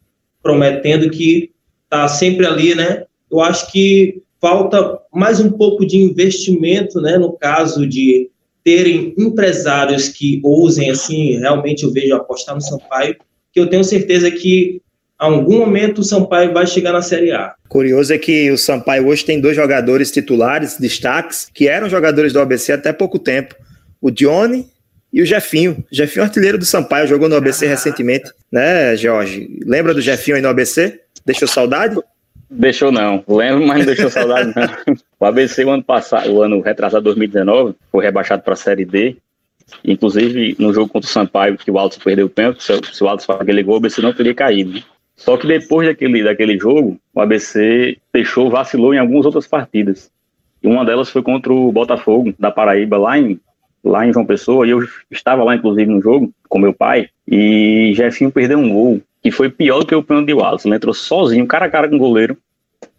prometendo 0.44 1.08
que 1.08 1.50
está 1.84 2.06
sempre 2.06 2.46
ali, 2.46 2.74
né? 2.74 3.04
Eu 3.32 3.40
acho 3.40 3.72
que 3.72 4.22
falta 4.40 4.98
mais 5.12 5.40
um 5.40 5.50
pouco 5.50 5.86
de 5.86 5.96
investimento, 5.96 7.00
né? 7.00 7.16
No 7.16 7.32
caso 7.32 7.86
de 7.86 8.30
terem 8.62 9.14
empresários 9.18 10.08
que 10.08 10.40
ousem, 10.44 10.90
assim, 10.90 11.38
realmente 11.38 11.82
eu 11.84 11.92
vejo 11.92 12.14
apostar 12.14 12.54
no 12.54 12.60
Sampaio, 12.60 13.16
que 13.52 13.58
eu 13.58 13.68
tenho 13.68 13.82
certeza 13.82 14.30
que 14.30 14.82
a 15.18 15.26
algum 15.26 15.58
momento 15.58 16.00
o 16.00 16.04
Sampaio 16.04 16.52
vai 16.52 16.66
chegar 16.66 16.92
na 16.92 17.00
Série 17.00 17.32
A. 17.32 17.54
Curioso 17.68 18.12
é 18.12 18.18
que 18.18 18.50
o 18.50 18.58
Sampaio 18.58 19.06
hoje 19.06 19.24
tem 19.24 19.40
dois 19.40 19.56
jogadores 19.56 20.10
titulares, 20.10 20.76
destaques, 20.78 21.48
que 21.54 21.66
eram 21.66 21.88
jogadores 21.88 22.32
do 22.32 22.40
ABC 22.40 22.72
até 22.72 22.92
pouco 22.92 23.18
tempo. 23.18 23.54
O 24.00 24.10
Johnny 24.10 24.66
e 25.14 25.22
o 25.22 25.26
Jefinho. 25.26 25.84
Jefinho, 25.92 26.24
artilheiro 26.24 26.58
do 26.58 26.64
Sampaio, 26.64 27.06
jogou 27.06 27.28
no 27.28 27.36
ABC 27.36 27.66
ah. 27.66 27.68
recentemente, 27.68 28.32
né, 28.50 28.96
Jorge? 28.96 29.60
Lembra 29.64 29.94
do 29.94 30.00
Jefinho 30.00 30.36
aí 30.36 30.42
no 30.42 30.48
ABC? 30.48 31.00
Deixou 31.24 31.46
saudade? 31.46 31.96
Deixou 32.50 32.90
não. 32.90 33.22
Lembro, 33.28 33.64
mas 33.64 33.78
não 33.78 33.86
deixou 33.86 34.10
saudade 34.10 34.52
não. 34.56 34.96
O 35.20 35.24
ABC, 35.24 35.64
o 35.64 35.70
ano 35.70 35.84
passado, 35.84 36.30
o 36.30 36.42
ano 36.42 36.60
retrasado 36.60 37.04
2019, 37.04 37.76
foi 37.90 38.04
rebaixado 38.04 38.42
para 38.42 38.54
a 38.54 38.56
Série 38.56 38.84
D. 38.84 39.16
Inclusive, 39.84 40.56
no 40.58 40.74
jogo 40.74 40.88
contra 40.88 41.08
o 41.08 41.10
Sampaio, 41.12 41.56
que 41.56 41.70
o 41.70 41.78
Altos 41.78 41.96
perdeu 41.98 42.26
o 42.26 42.28
pênalti, 42.28 42.62
se 42.62 43.04
o 43.04 43.08
Altos 43.08 43.24
faz 43.24 43.40
aquele 43.40 43.62
gol, 43.62 43.74
o 43.74 43.78
ABC 43.78 44.02
não 44.02 44.12
teria 44.12 44.34
caído. 44.34 44.82
Só 45.16 45.36
que 45.36 45.46
depois 45.46 45.88
daquele, 45.88 46.24
daquele 46.24 46.58
jogo, 46.58 47.00
o 47.14 47.20
ABC 47.20 47.96
deixou, 48.12 48.50
vacilou 48.50 48.92
em 48.92 48.98
algumas 48.98 49.24
outras 49.24 49.46
partidas. 49.46 50.10
E 50.62 50.66
uma 50.66 50.84
delas 50.84 51.08
foi 51.08 51.22
contra 51.22 51.52
o 51.52 51.70
Botafogo, 51.70 52.34
da 52.38 52.50
Paraíba, 52.50 52.98
lá 52.98 53.16
em, 53.18 53.40
lá 53.84 54.06
em 54.06 54.12
João 54.12 54.24
Pessoa. 54.24 54.66
E 54.66 54.70
eu 54.70 54.80
estava 55.10 55.44
lá, 55.44 55.54
inclusive, 55.54 55.90
no 55.90 56.00
jogo, 56.00 56.32
com 56.48 56.58
meu 56.58 56.72
pai. 56.72 57.08
E 57.28 57.92
Jefinho 57.94 58.30
perdeu 58.30 58.58
um 58.58 58.72
gol 58.72 59.00
que 59.22 59.30
foi 59.30 59.48
pior 59.48 59.80
do 59.80 59.86
que 59.86 59.94
o 59.94 60.02
pênalti 60.02 60.26
de 60.26 60.34
Wallace. 60.34 60.66
Ele 60.66 60.76
entrou 60.76 60.94
sozinho, 60.94 61.46
cara 61.46 61.66
a 61.66 61.70
cara 61.70 61.88
com 61.88 61.96
o 61.96 61.98
goleiro, 61.98 62.36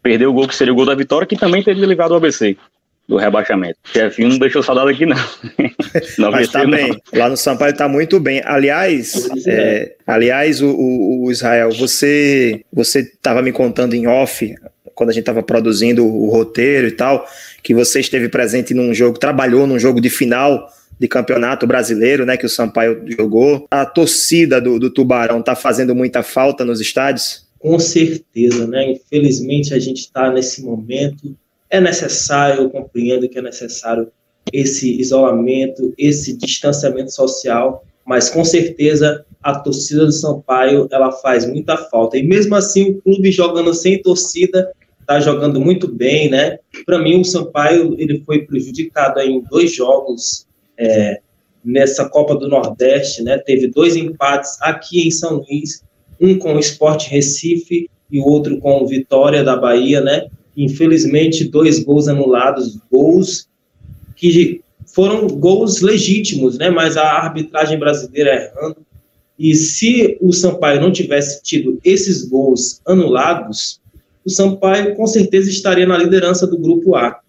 perdeu 0.01 0.29
o 0.29 0.33
gol 0.33 0.47
que 0.47 0.55
seria 0.55 0.73
o 0.73 0.75
gol 0.75 0.85
da 0.85 0.95
vitória, 0.95 1.27
que 1.27 1.35
também 1.35 1.63
teria 1.63 1.85
levado 1.85 2.11
o 2.11 2.15
ABC 2.15 2.57
do 3.07 3.17
rebaixamento. 3.17 3.77
Jefinho 3.93 4.29
não 4.29 4.39
deixou 4.39 4.63
saudade 4.63 4.89
aqui, 4.91 5.05
não. 5.05 5.15
não 6.17 6.31
Mas 6.31 6.49
tá 6.49 6.65
bem. 6.65 6.89
Não. 6.89 6.97
Lá 7.13 7.29
no 7.29 7.37
Sampaio 7.37 7.75
tá 7.75 7.87
muito 7.87 8.19
bem. 8.19 8.41
Aliás, 8.43 9.29
é, 9.47 9.95
aliás, 10.07 10.61
o, 10.61 10.69
o, 10.69 11.25
o, 11.25 11.31
Israel, 11.31 11.69
você 11.71 12.63
você 12.73 13.01
estava 13.01 13.41
me 13.41 13.51
contando 13.51 13.93
em 13.93 14.07
off 14.07 14.55
quando 14.95 15.09
a 15.09 15.13
gente 15.13 15.23
estava 15.23 15.43
produzindo 15.43 16.05
o 16.05 16.29
roteiro 16.29 16.87
e 16.87 16.91
tal, 16.91 17.27
que 17.61 17.73
você 17.73 17.99
esteve 17.99 18.29
presente 18.29 18.73
num 18.73 18.93
jogo, 18.93 19.19
trabalhou 19.19 19.67
num 19.67 19.77
jogo 19.77 19.99
de 19.99 20.09
final 20.09 20.67
de 20.97 21.07
campeonato 21.07 21.67
brasileiro, 21.67 22.25
né, 22.25 22.37
que 22.37 22.45
o 22.45 22.49
Sampaio 22.49 23.03
jogou. 23.17 23.67
A 23.69 23.85
torcida 23.85 24.61
do, 24.61 24.79
do 24.79 24.89
Tubarão 24.89 25.39
está 25.41 25.53
fazendo 25.55 25.93
muita 25.93 26.23
falta 26.23 26.63
nos 26.63 26.79
estádios? 26.79 27.45
Com 27.59 27.77
certeza, 27.79 28.65
né? 28.67 28.91
Infelizmente 28.91 29.73
a 29.73 29.79
gente 29.79 30.01
está 30.01 30.31
nesse 30.31 30.63
momento. 30.63 31.35
É 31.69 31.81
necessário, 31.81 32.63
eu 32.63 32.69
compreendo 32.69 33.27
que 33.27 33.37
é 33.37 33.41
necessário 33.41 34.07
esse 34.53 34.99
isolamento, 34.99 35.93
esse 35.97 36.37
distanciamento 36.37 37.11
social, 37.11 37.83
mas 38.05 38.29
com 38.29 38.45
certeza 38.45 39.25
a 39.41 39.59
torcida 39.59 40.05
do 40.05 40.11
Sampaio 40.11 40.87
ela 40.91 41.11
faz 41.11 41.45
muita 41.45 41.75
falta. 41.75 42.17
E 42.17 42.23
mesmo 42.23 42.55
assim 42.55 42.91
o 42.91 43.01
clube 43.01 43.31
jogando 43.31 43.73
sem 43.73 44.01
torcida 44.01 44.71
está 45.05 45.19
jogando 45.19 45.61
muito 45.61 45.87
bem, 45.87 46.29
né? 46.29 46.57
Para 46.83 46.97
mim 46.97 47.21
o 47.21 47.23
Sampaio 47.23 47.95
ele 47.99 48.23
foi 48.25 48.41
prejudicado 48.41 49.19
em 49.19 49.41
dois 49.49 49.73
jogos 49.73 50.47
é, 50.77 51.19
nessa 51.63 52.09
Copa 52.09 52.35
do 52.35 52.49
Nordeste, 52.49 53.21
né? 53.21 53.37
Teve 53.37 53.67
dois 53.67 53.95
empates 53.95 54.57
aqui 54.61 55.07
em 55.07 55.11
São 55.11 55.37
Luís, 55.37 55.83
um 56.19 56.37
com 56.39 56.55
o 56.55 56.59
Sport 56.59 57.07
Recife 57.07 57.89
e 58.11 58.19
o 58.19 58.25
outro 58.25 58.59
com 58.59 58.81
o 58.81 58.87
Vitória 58.87 59.43
da 59.43 59.55
Bahia, 59.55 60.01
né? 60.01 60.27
Infelizmente, 60.57 61.45
dois 61.45 61.83
gols 61.83 62.07
anulados, 62.07 62.79
gols 62.91 63.47
que 64.15 64.61
foram 64.87 65.27
gols 65.27 65.81
legítimos, 65.81 66.57
né? 66.57 66.69
Mas 66.71 66.97
a 66.97 67.03
arbitragem 67.03 67.77
brasileira 67.77 68.33
errando. 68.33 68.77
E 69.37 69.53
se 69.53 70.17
o 70.21 70.31
Sampaio 70.33 70.81
não 70.81 70.91
tivesse 70.91 71.43
tido 71.43 71.79
esses 71.83 72.23
gols 72.23 72.81
anulados, 72.87 73.81
o 74.25 74.29
Sampaio 74.29 74.95
com 74.95 75.05
certeza 75.05 75.49
estaria 75.49 75.85
na 75.85 75.97
liderança 75.97 76.47
do 76.47 76.57
grupo 76.57 76.95
A. 76.95 77.19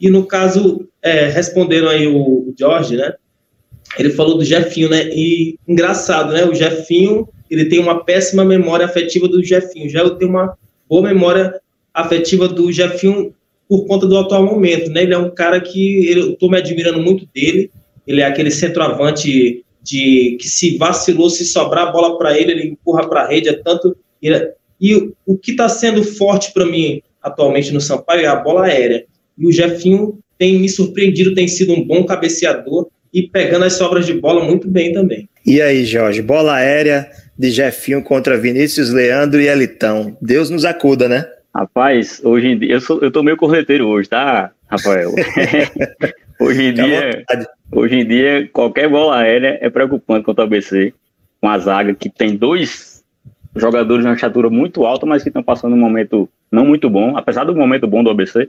E 0.00 0.10
no 0.10 0.26
caso, 0.26 0.86
é, 1.02 1.26
respondendo 1.26 1.88
aí 1.88 2.06
o, 2.06 2.18
o 2.18 2.54
Jorge, 2.58 2.96
né? 2.96 3.14
Ele 3.98 4.10
falou 4.10 4.36
do 4.36 4.44
Jefinho, 4.44 4.90
né? 4.90 5.08
E 5.08 5.58
engraçado, 5.66 6.32
né? 6.32 6.44
O 6.44 6.54
Jefinho, 6.54 7.28
ele 7.50 7.66
tem 7.66 7.78
uma 7.78 8.04
péssima 8.04 8.44
memória 8.44 8.84
afetiva 8.84 9.28
do 9.28 9.42
Jefinho. 9.42 9.88
Já 9.88 10.00
eu 10.00 10.16
tenho 10.16 10.30
uma 10.30 10.56
boa 10.88 11.02
memória 11.02 11.60
afetiva 11.92 12.48
do 12.48 12.70
Jefinho 12.72 13.34
por 13.68 13.86
conta 13.86 14.06
do 14.06 14.18
atual 14.18 14.44
momento, 14.44 14.90
né? 14.90 15.02
Ele 15.02 15.14
é 15.14 15.18
um 15.18 15.30
cara 15.30 15.60
que 15.60 16.10
eu 16.10 16.32
estou 16.32 16.50
me 16.50 16.58
admirando 16.58 17.00
muito 17.00 17.26
dele. 17.32 17.70
Ele 18.06 18.20
é 18.20 18.26
aquele 18.26 18.50
centroavante 18.50 19.64
de 19.82 20.36
que 20.40 20.48
se 20.48 20.76
vacilou, 20.76 21.30
se 21.30 21.44
sobrar 21.44 21.88
a 21.88 21.92
bola 21.92 22.18
para 22.18 22.38
ele, 22.38 22.52
ele 22.52 22.68
empurra 22.68 23.08
para 23.08 23.22
a 23.22 23.28
rede. 23.28 23.48
É 23.48 23.52
tanto 23.54 23.96
ele, 24.20 24.52
e 24.84 25.10
o 25.24 25.38
que 25.38 25.52
está 25.52 25.66
sendo 25.66 26.04
forte 26.04 26.52
para 26.52 26.66
mim 26.66 27.00
atualmente 27.22 27.72
no 27.72 27.80
Sampaio 27.80 28.20
é 28.20 28.26
a 28.26 28.36
bola 28.36 28.66
aérea. 28.66 29.06
E 29.38 29.46
o 29.46 29.50
Jefinho 29.50 30.18
tem 30.38 30.58
me 30.58 30.68
surpreendido, 30.68 31.34
tem 31.34 31.48
sido 31.48 31.72
um 31.72 31.82
bom 31.82 32.04
cabeceador 32.04 32.88
e 33.10 33.22
pegando 33.22 33.64
as 33.64 33.72
sobras 33.72 34.04
de 34.04 34.12
bola 34.12 34.44
muito 34.44 34.68
bem 34.68 34.92
também. 34.92 35.26
E 35.46 35.62
aí, 35.62 35.86
Jorge, 35.86 36.20
bola 36.20 36.56
aérea 36.56 37.08
de 37.38 37.50
Jefinho 37.50 38.02
contra 38.02 38.36
Vinícius 38.36 38.90
Leandro 38.90 39.40
e 39.40 39.48
Elitão. 39.48 40.18
Deus 40.20 40.50
nos 40.50 40.66
acuda, 40.66 41.08
né? 41.08 41.26
Rapaz, 41.54 42.20
hoje 42.22 42.48
em 42.48 42.58
dia, 42.58 42.74
eu, 42.74 42.80
sou, 42.82 43.00
eu 43.00 43.10
tô 43.10 43.22
meio 43.22 43.38
corneteiro 43.38 43.86
hoje, 43.86 44.10
tá, 44.10 44.50
Rafael? 44.66 45.14
hoje 46.38 46.62
em 46.62 46.74
dia, 46.74 47.24
hoje 47.72 47.94
em 47.94 48.06
dia, 48.06 48.50
qualquer 48.52 48.90
bola 48.90 49.16
aérea 49.16 49.56
é 49.62 49.70
preocupante 49.70 50.26
contra 50.26 50.44
o 50.44 50.46
ABC, 50.46 50.92
com 51.40 51.48
a 51.48 51.58
zaga 51.58 51.94
que 51.94 52.10
tem 52.10 52.36
dois 52.36 52.93
jogadores 53.54 54.02
de 54.02 54.08
uma 54.08 54.14
estatura 54.14 54.50
muito 54.50 54.84
alta, 54.84 55.06
mas 55.06 55.22
que 55.22 55.28
estão 55.28 55.42
passando 55.42 55.74
um 55.74 55.78
momento 55.78 56.28
não 56.50 56.64
muito 56.64 56.88
bom, 56.90 57.16
apesar 57.16 57.44
do 57.44 57.54
momento 57.54 57.86
bom 57.86 58.02
do 58.02 58.10
ABC, 58.10 58.48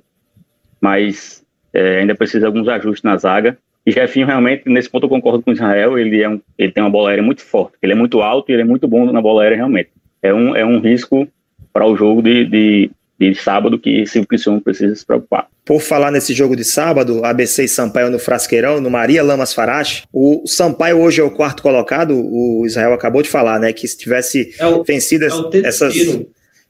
mas 0.81 1.43
é, 1.73 1.99
ainda 1.99 2.15
precisa 2.15 2.39
de 2.39 2.45
alguns 2.45 2.67
ajustes 2.67 3.03
na 3.03 3.17
zaga. 3.17 3.57
E 3.85 3.91
Jefinho, 3.91 4.25
realmente, 4.25 4.67
nesse 4.67 4.89
ponto 4.89 5.05
eu 5.05 5.09
concordo 5.09 5.43
com 5.43 5.51
o 5.51 5.53
Israel, 5.53 5.97
ele, 5.97 6.21
é 6.21 6.29
um, 6.29 6.41
ele 6.57 6.71
tem 6.71 6.83
uma 6.83 6.89
bola 6.89 7.09
aérea 7.09 7.23
muito 7.23 7.41
forte, 7.41 7.77
ele 7.81 7.93
é 7.93 7.95
muito 7.95 8.21
alto 8.21 8.49
e 8.49 8.53
ele 8.53 8.63
é 8.63 8.65
muito 8.65 8.87
bom 8.87 9.11
na 9.11 9.21
bola 9.21 9.43
aérea, 9.43 9.57
realmente. 9.57 9.89
É 10.23 10.33
um, 10.33 10.55
é 10.55 10.65
um 10.65 10.79
risco 10.79 11.27
para 11.71 11.85
o 11.85 11.95
jogo 11.95 12.21
de, 12.21 12.45
de, 12.45 12.91
de 13.19 13.33
sábado 13.35 13.79
que 13.79 14.05
Silvio 14.05 14.27
Criciúma 14.27 14.61
precisa 14.61 14.95
se 14.95 15.05
preocupar. 15.05 15.47
Por 15.63 15.81
falar 15.81 16.11
nesse 16.11 16.33
jogo 16.33 16.55
de 16.55 16.63
sábado, 16.63 17.23
ABC 17.23 17.63
e 17.63 17.67
Sampaio 17.67 18.09
no 18.09 18.19
Frasqueirão, 18.19 18.81
no 18.81 18.89
Maria 18.89 19.23
Lamas 19.23 19.53
Farache, 19.53 20.03
o 20.13 20.43
Sampaio 20.45 20.99
hoje 20.99 21.21
é 21.21 21.23
o 21.23 21.31
quarto 21.31 21.63
colocado, 21.63 22.13
o 22.15 22.65
Israel 22.65 22.93
acabou 22.93 23.21
de 23.21 23.29
falar, 23.29 23.59
né, 23.59 23.73
que 23.73 23.87
se 23.87 23.97
tivesse 23.97 24.53
é 24.59 24.67
o, 24.67 24.83
vencido 24.83 25.25
é 25.25 25.59
essas 25.67 25.95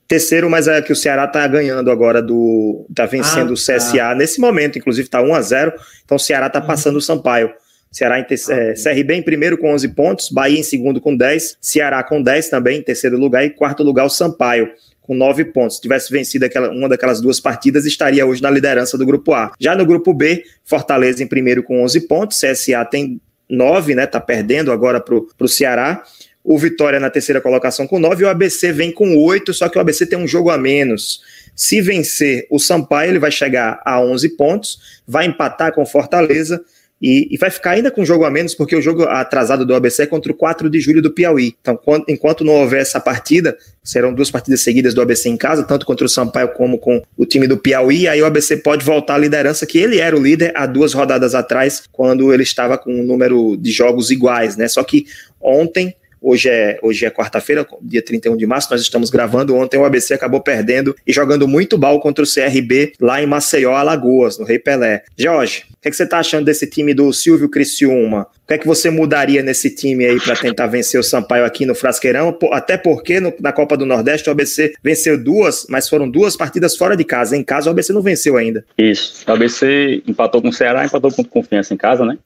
terceiro, 0.07 0.49
mas 0.49 0.67
é 0.67 0.81
que 0.81 0.91
o 0.91 0.95
Ceará 0.95 1.27
tá 1.27 1.45
ganhando 1.47 1.89
agora 1.89 2.21
do. 2.21 2.85
tá 2.93 3.05
vencendo 3.05 3.49
ah, 3.49 3.53
o 3.53 3.55
CSA 3.55 3.97
tá. 3.97 4.15
nesse 4.15 4.39
momento, 4.39 4.77
inclusive 4.77 5.09
tá 5.09 5.21
1 5.21 5.33
a 5.33 5.41
0 5.41 5.73
então 6.03 6.15
o 6.15 6.19
Ceará 6.19 6.49
tá 6.49 6.59
uhum. 6.59 6.67
passando 6.67 6.97
o 6.97 7.01
Sampaio. 7.01 7.51
Ceará 7.91 8.19
em 8.19 8.23
te, 8.23 8.35
é, 8.51 8.73
CRB 8.73 9.15
em 9.15 9.23
primeiro 9.23 9.57
com 9.57 9.73
11 9.73 9.87
pontos, 9.89 10.29
Bahia 10.29 10.59
em 10.59 10.63
segundo 10.63 10.99
com 10.99 11.15
10, 11.15 11.57
Ceará 11.61 12.03
com 12.03 12.21
10 12.21 12.49
também 12.49 12.79
em 12.79 12.81
terceiro 12.81 13.17
lugar 13.17 13.45
e 13.45 13.49
quarto 13.49 13.83
lugar 13.83 14.05
o 14.05 14.09
Sampaio 14.09 14.69
com 15.05 15.15
9 15.15 15.45
pontos. 15.45 15.77
Se 15.77 15.81
tivesse 15.81 16.11
vencido 16.11 16.45
aquela, 16.45 16.69
uma 16.69 16.89
daquelas 16.89 17.21
duas 17.21 17.39
partidas, 17.39 17.85
estaria 17.85 18.25
hoje 18.25 18.41
na 18.41 18.49
liderança 18.49 18.97
do 18.97 19.05
grupo 19.05 19.33
A. 19.33 19.51
Já 19.59 19.75
no 19.75 19.85
grupo 19.85 20.13
B, 20.13 20.43
Fortaleza 20.63 21.23
em 21.23 21.27
primeiro 21.27 21.63
com 21.63 21.83
11 21.83 22.07
pontos, 22.07 22.39
CSA 22.39 22.83
tem 22.85 23.21
9, 23.49 23.95
né? 23.95 24.07
Tá 24.07 24.19
perdendo 24.19 24.71
agora 24.71 24.99
pro, 24.99 25.27
pro 25.37 25.47
Ceará 25.47 26.03
o 26.45 26.59
Vitória 26.59 26.99
na 26.99 27.09
terceira 27.09 27.41
colocação 27.41 27.87
com 27.87 27.97
9 27.97 28.21
e 28.21 28.25
o 28.25 28.29
ABC 28.29 28.71
vem 28.71 28.91
com 28.91 29.17
8, 29.17 29.51
só 29.51 29.67
que 29.67 29.79
o 29.79 29.81
ABC 29.81 30.05
tem 30.05 30.19
um 30.19 30.27
jogo 30.27 30.51
a 30.51 30.57
menos. 30.59 31.21
Se 31.55 31.81
vencer 31.81 32.45
o 32.51 32.59
Sampaio, 32.59 33.09
ele 33.09 33.19
vai 33.19 33.31
chegar 33.31 33.81
a 33.83 33.99
11 33.99 34.29
pontos, 34.37 35.01
vai 35.07 35.25
empatar 35.25 35.73
com 35.73 35.83
Fortaleza 35.85 36.63
e, 37.01 37.27
e, 37.29 37.37
vai 37.37 37.49
ficar 37.49 37.71
ainda 37.71 37.91
com 37.91 38.05
jogo 38.05 38.23
a 38.23 38.31
menos, 38.31 38.55
porque 38.55 38.75
o 38.75 38.81
jogo 38.81 39.03
atrasado 39.03 39.65
do 39.65 39.75
ABC 39.75 40.03
é 40.03 40.07
contra 40.07 40.31
o 40.31 40.35
4 40.35 40.69
de 40.69 40.79
julho 40.79 41.01
do 41.01 41.11
Piauí. 41.11 41.53
Então, 41.59 41.75
quando, 41.75 42.05
enquanto 42.07 42.43
não 42.45 42.53
houver 42.53 42.81
essa 42.81 43.01
partida, 43.01 43.57
serão 43.83 44.13
duas 44.13 44.31
partidas 44.31 44.61
seguidas 44.61 44.93
do 44.93 45.01
ABC 45.01 45.27
em 45.27 45.35
casa, 45.35 45.63
tanto 45.63 45.85
contra 45.85 46.05
o 46.05 46.09
Sampaio 46.09 46.49
como 46.53 46.79
com 46.79 47.01
o 47.17 47.25
time 47.25 47.47
do 47.47 47.57
Piauí. 47.57 48.07
Aí 48.07 48.21
o 48.21 48.25
ABC 48.25 48.57
pode 48.57 48.85
voltar 48.85 49.15
à 49.15 49.17
liderança, 49.17 49.65
que 49.65 49.77
ele 49.77 49.99
era 49.99 50.15
o 50.15 50.23
líder 50.23 50.53
há 50.55 50.65
duas 50.65 50.93
rodadas 50.93 51.35
atrás, 51.35 51.83
quando 51.91 52.33
ele 52.33 52.43
estava 52.43 52.77
com 52.77 52.93
um 52.93 53.03
número 53.03 53.57
de 53.57 53.71
jogos 53.71 54.09
iguais, 54.09 54.55
né? 54.55 54.69
Só 54.69 54.81
que 54.81 55.05
ontem 55.41 55.93
Hoje 56.27 56.49
é, 56.49 56.79
hoje 56.81 57.05
é 57.05 57.11
quarta-feira, 57.11 57.67
dia 57.83 58.01
31 58.01 58.35
de 58.35 58.47
março, 58.47 58.71
nós 58.71 58.81
estamos 58.81 59.11
gravando. 59.11 59.55
Ontem 59.55 59.77
o 59.77 59.85
ABC 59.85 60.11
acabou 60.11 60.41
perdendo 60.41 60.95
e 61.05 61.13
jogando 61.13 61.47
muito 61.47 61.77
mal 61.77 61.99
contra 61.99 62.23
o 62.23 62.27
CRB 62.27 62.93
lá 62.99 63.21
em 63.21 63.27
Maceió, 63.27 63.75
Alagoas, 63.75 64.39
no 64.39 64.43
Rei 64.43 64.57
Pelé. 64.57 65.03
Jorge, 65.15 65.65
o 65.69 65.77
que, 65.79 65.87
é 65.87 65.91
que 65.91 65.95
você 65.95 66.01
está 66.01 66.17
achando 66.17 66.43
desse 66.43 66.65
time 66.65 66.95
do 66.95 67.13
Silvio 67.13 67.47
Criciúma? 67.47 68.23
O 68.43 68.47
que 68.47 68.55
é 68.55 68.57
que 68.57 68.65
você 68.65 68.89
mudaria 68.89 69.43
nesse 69.43 69.69
time 69.69 70.03
aí 70.03 70.19
para 70.19 70.35
tentar 70.35 70.65
vencer 70.65 70.99
o 70.99 71.03
Sampaio 71.03 71.45
aqui 71.45 71.63
no 71.63 71.75
Frasqueirão? 71.75 72.35
Até 72.51 72.75
porque 72.75 73.19
no, 73.19 73.31
na 73.39 73.51
Copa 73.51 73.77
do 73.77 73.85
Nordeste 73.85 74.27
o 74.27 74.31
ABC 74.31 74.73
venceu 74.83 75.23
duas, 75.23 75.67
mas 75.69 75.87
foram 75.87 76.09
duas 76.09 76.35
partidas 76.35 76.75
fora 76.75 76.97
de 76.97 77.03
casa. 77.03 77.37
Em 77.37 77.43
casa 77.43 77.69
o 77.69 77.71
ABC 77.71 77.93
não 77.93 78.01
venceu 78.01 78.35
ainda. 78.35 78.65
Isso. 78.79 79.23
O 79.27 79.31
ABC 79.31 80.01
empatou 80.07 80.41
com 80.41 80.49
o 80.49 80.53
Ceará, 80.53 80.83
empatou 80.83 81.11
com 81.11 81.23
Confiança 81.23 81.71
em 81.71 81.77
casa, 81.77 82.03
né? 82.03 82.17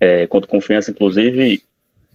É, 0.00 0.26
contra 0.26 0.50
Confiança, 0.50 0.90
inclusive, 0.90 1.62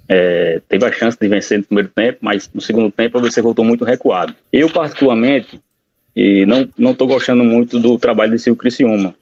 é, 0.07 0.61
teve 0.67 0.85
a 0.85 0.91
chance 0.91 1.17
de 1.19 1.27
vencer 1.27 1.59
no 1.59 1.63
primeiro 1.65 1.89
tempo, 1.89 2.19
mas 2.21 2.49
no 2.53 2.61
segundo 2.61 2.91
tempo 2.91 3.19
você 3.19 3.41
voltou 3.41 3.63
muito 3.63 3.85
recuado. 3.85 4.35
Eu, 4.51 4.69
particularmente, 4.69 5.59
e 6.15 6.45
não 6.45 6.91
estou 6.91 7.07
gostando 7.07 7.43
muito 7.43 7.79
do 7.79 7.97
trabalho 7.97 8.31
de 8.31 8.39
Silvio 8.39 8.59
Criciúma. 8.59 9.15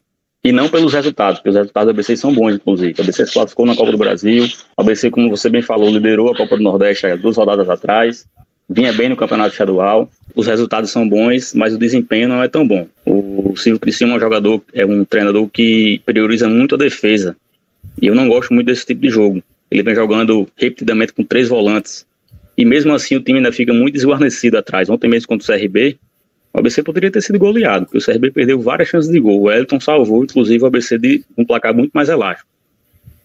E 0.44 0.52
não 0.52 0.68
pelos 0.68 0.94
resultados, 0.94 1.40
porque 1.40 1.50
os 1.50 1.56
resultados 1.56 1.88
do 1.88 1.92
ABC 1.92 2.18
são 2.18 2.34
bons, 2.34 2.56
inclusive. 2.56 2.96
O 2.98 3.02
ABC 3.02 3.28
se 3.28 3.34
classificou 3.34 3.66
na 3.66 3.76
Copa 3.76 3.92
do 3.92 3.98
Brasil. 3.98 4.46
O 4.76 4.82
ABC, 4.82 5.12
como 5.12 5.30
você 5.30 5.50
bem 5.50 5.62
falou, 5.62 5.90
liderou 5.92 6.32
a 6.32 6.36
Copa 6.36 6.58
do 6.58 6.64
Nordeste 6.64 7.06
há 7.06 7.16
duas 7.16 7.38
rodadas 7.38 7.70
atrás. 7.70 8.26
Vinha 8.68 8.92
bem 8.92 9.08
no 9.08 9.16
campeonato 9.16 9.52
estadual. 9.52 10.10
Os 10.36 10.48
resultados 10.48 10.90
são 10.90 11.08
bons, 11.08 11.54
mas 11.54 11.76
o 11.76 11.78
desempenho 11.78 12.28
não 12.28 12.42
é 12.42 12.48
tão 12.48 12.68
bom. 12.68 12.88
O 13.06 13.56
Silvio 13.56 13.80
Criciúma 13.80 14.16
é 14.16 14.18
um 14.18 14.20
jogador, 14.20 14.64
é 14.74 14.84
um 14.84 15.06
treinador 15.06 15.48
que 15.48 16.02
prioriza 16.06 16.50
muito 16.50 16.74
a 16.74 16.78
defesa. 16.78 17.36
E 18.02 18.08
eu 18.08 18.16
não 18.16 18.28
gosto 18.28 18.52
muito 18.52 18.66
desse 18.66 18.86
tipo 18.86 19.02
de 19.02 19.10
jogo. 19.10 19.44
Ele 19.72 19.82
vem 19.84 19.96
jogando 19.96 20.48
repetidamente 20.58 21.14
com 21.14 21.24
três 21.24 21.48
volantes. 21.48 22.06
E 22.58 22.66
mesmo 22.66 22.94
assim 22.94 23.16
o 23.16 23.22
time 23.22 23.40
ainda 23.40 23.52
fica 23.52 23.74
muito 23.74 23.94
desguarnecido 23.94 24.58
atrás. 24.58 24.90
Ontem 24.90 25.08
mesmo 25.08 25.30
contra 25.30 25.56
o 25.56 25.58
CRB, 25.58 25.98
o 26.54 26.60
ABC 26.60 26.84
poderia 26.84 27.10
ter 27.10 27.22
sido 27.22 27.40
goleado, 27.40 27.86
porque 27.86 27.98
o 27.98 28.06
CRB 28.06 28.32
perdeu 28.32 28.60
várias 28.60 28.90
chances 28.90 29.10
de 29.10 29.20
gol. 29.20 29.44
O 29.44 29.52
Elton 29.52 29.80
salvou, 29.80 30.24
inclusive, 30.24 30.62
o 30.62 30.68
ABC 30.68 30.98
de 30.98 31.24
um 31.38 31.46
placar 31.46 31.74
muito 31.74 31.92
mais 31.94 32.10
elástico. 32.10 32.50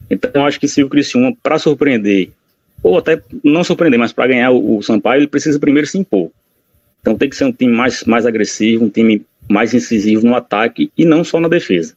Então, 0.08 0.46
acho 0.46 0.60
que 0.60 0.68
se 0.68 0.84
o 0.84 0.88
Criciúma, 0.88 1.36
para 1.42 1.58
surpreender, 1.58 2.30
ou 2.80 2.98
até 2.98 3.20
não 3.42 3.64
surpreender, 3.64 3.98
mas 3.98 4.12
para 4.12 4.28
ganhar 4.28 4.52
o, 4.52 4.76
o 4.78 4.82
Sampaio, 4.82 5.20
ele 5.20 5.26
precisa 5.26 5.58
primeiro 5.58 5.88
se 5.88 5.98
impor. 5.98 6.30
Então, 7.00 7.16
tem 7.16 7.28
que 7.28 7.34
ser 7.34 7.46
um 7.46 7.52
time 7.52 7.72
mais, 7.72 8.04
mais 8.04 8.24
agressivo, 8.24 8.84
um 8.84 8.88
time 8.88 9.26
mais 9.48 9.74
incisivo 9.74 10.24
no 10.24 10.36
ataque 10.36 10.90
e 10.96 11.04
não 11.04 11.24
só 11.24 11.40
na 11.40 11.48
defesa. 11.48 11.94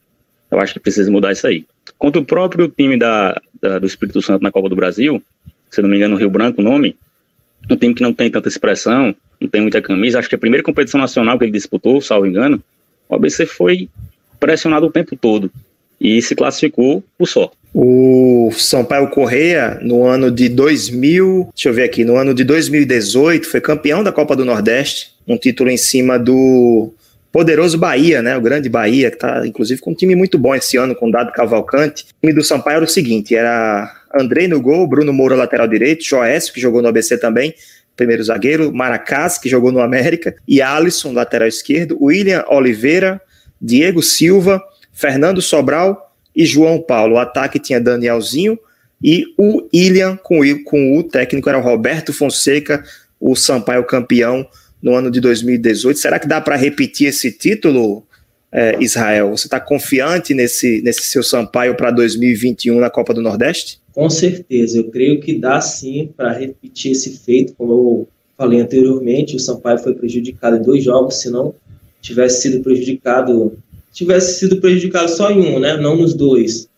Eu 0.49 0.59
acho 0.59 0.73
que 0.73 0.79
precisa 0.79 1.11
mudar 1.11 1.31
isso 1.31 1.45
aí. 1.45 1.65
Contra 1.99 2.19
o 2.19 2.25
próprio 2.25 2.67
time 2.67 2.97
da, 2.97 3.39
da, 3.61 3.79
do 3.79 3.87
Espírito 3.87 4.21
Santo 4.21 4.41
na 4.41 4.51
Copa 4.51 4.69
do 4.69 4.75
Brasil, 4.75 5.21
se 5.69 5.81
não 5.81 5.89
me 5.89 5.97
engano, 5.97 6.15
Rio 6.15 6.29
Branco 6.29 6.61
o 6.61 6.63
nome, 6.63 6.95
um 7.69 7.75
time 7.75 7.93
que 7.93 8.01
não 8.01 8.13
tem 8.13 8.29
tanta 8.29 8.47
expressão, 8.47 9.15
não 9.39 9.47
tem 9.47 9.61
muita 9.61 9.81
camisa. 9.81 10.19
Acho 10.19 10.29
que 10.29 10.35
a 10.35 10.39
primeira 10.39 10.63
competição 10.63 10.99
nacional 10.99 11.37
que 11.37 11.45
ele 11.45 11.51
disputou, 11.51 12.01
salvo 12.01 12.25
engano, 12.25 12.61
o 13.07 13.15
ABC 13.15 13.45
foi 13.45 13.89
pressionado 14.39 14.87
o 14.87 14.91
tempo 14.91 15.15
todo 15.15 15.51
e 15.99 16.21
se 16.21 16.35
classificou 16.35 17.03
por 17.17 17.27
sorte. 17.27 17.57
O 17.73 18.49
Sampaio 18.53 19.09
Correia, 19.09 19.77
no 19.81 20.05
ano 20.05 20.31
de 20.31 20.49
2000, 20.49 21.49
deixa 21.53 21.69
eu 21.69 21.73
ver 21.73 21.83
aqui, 21.83 22.03
no 22.03 22.15
ano 22.15 22.33
de 22.33 22.43
2018, 22.43 23.47
foi 23.47 23.61
campeão 23.61 24.03
da 24.03 24.11
Copa 24.11 24.35
do 24.35 24.43
Nordeste, 24.43 25.13
um 25.27 25.37
título 25.37 25.69
em 25.69 25.77
cima 25.77 26.17
do 26.17 26.91
poderoso 27.31 27.77
Bahia, 27.77 28.21
né? 28.21 28.35
O 28.37 28.41
grande 28.41 28.69
Bahia, 28.69 29.09
que 29.09 29.15
está 29.15 29.45
inclusive 29.45 29.81
com 29.81 29.91
um 29.91 29.95
time 29.95 30.15
muito 30.15 30.37
bom 30.37 30.55
esse 30.55 30.77
ano, 30.77 30.95
com 30.95 31.09
Dado 31.09 31.31
Cavalcante. 31.31 32.03
O 32.03 32.21
time 32.21 32.33
do 32.33 32.43
Sampaio 32.43 32.77
era 32.77 32.85
o 32.85 32.87
seguinte: 32.87 33.35
era 33.35 33.91
Andrei 34.13 34.47
no 34.47 34.61
gol, 34.61 34.87
Bruno 34.87 35.13
Moura, 35.13 35.35
lateral 35.35 35.67
direito, 35.67 36.03
Joécio, 36.03 36.53
que 36.53 36.59
jogou 36.59 36.81
no 36.81 36.87
ABC 36.87 37.17
também, 37.17 37.53
primeiro 37.95 38.23
zagueiro, 38.23 38.73
Maracás, 38.73 39.37
que 39.37 39.49
jogou 39.49 39.71
no 39.71 39.81
América, 39.81 40.35
e 40.47 40.61
Alisson, 40.61 41.11
lateral 41.13 41.47
esquerdo, 41.47 41.97
William 42.01 42.43
Oliveira, 42.47 43.21
Diego 43.61 44.01
Silva, 44.01 44.61
Fernando 44.91 45.41
Sobral 45.41 46.13
e 46.35 46.45
João 46.45 46.81
Paulo. 46.81 47.15
O 47.15 47.19
ataque 47.19 47.59
tinha 47.59 47.79
Danielzinho 47.79 48.57
e 49.03 49.25
o 49.37 49.67
William, 49.73 50.17
com, 50.17 50.39
com 50.63 50.97
o 50.97 51.03
técnico 51.03 51.49
era 51.49 51.57
o 51.57 51.61
Roberto 51.61 52.11
Fonseca, 52.11 52.83
o 53.19 53.35
Sampaio 53.35 53.83
campeão 53.83 54.47
no 54.81 54.95
ano 54.95 55.11
de 55.11 55.19
2018. 55.19 55.99
Será 55.99 56.19
que 56.19 56.27
dá 56.27 56.39
para 56.39 56.55
repetir 56.55 57.07
esse 57.07 57.31
título, 57.31 58.03
é, 58.51 58.77
Israel? 58.81 59.31
Você 59.31 59.47
está 59.47 59.59
confiante 59.59 60.33
nesse, 60.33 60.81
nesse 60.81 61.03
seu 61.03 61.23
Sampaio 61.23 61.75
para 61.75 61.91
2021 61.91 62.79
na 62.79 62.89
Copa 62.89 63.13
do 63.13 63.21
Nordeste? 63.21 63.79
Com 63.93 64.09
certeza, 64.09 64.77
eu 64.77 64.89
creio 64.89 65.19
que 65.19 65.37
dá 65.37 65.59
sim 65.59 66.09
para 66.15 66.31
repetir 66.31 66.93
esse 66.93 67.17
feito, 67.17 67.53
como 67.53 67.71
eu 67.73 68.07
falei 68.37 68.61
anteriormente, 68.61 69.35
o 69.35 69.39
Sampaio 69.39 69.79
foi 69.79 69.93
prejudicado 69.93 70.55
em 70.55 70.61
dois 70.61 70.83
jogos, 70.83 71.15
se 71.15 71.29
não 71.29 71.53
tivesse 72.01 72.43
sido 72.43 72.63
prejudicado, 72.63 73.57
tivesse 73.91 74.39
sido 74.39 74.61
prejudicado 74.61 75.09
só 75.09 75.29
em 75.29 75.41
um, 75.41 75.59
né, 75.59 75.75
não 75.75 75.97
nos 75.97 76.13
dois, 76.13 76.69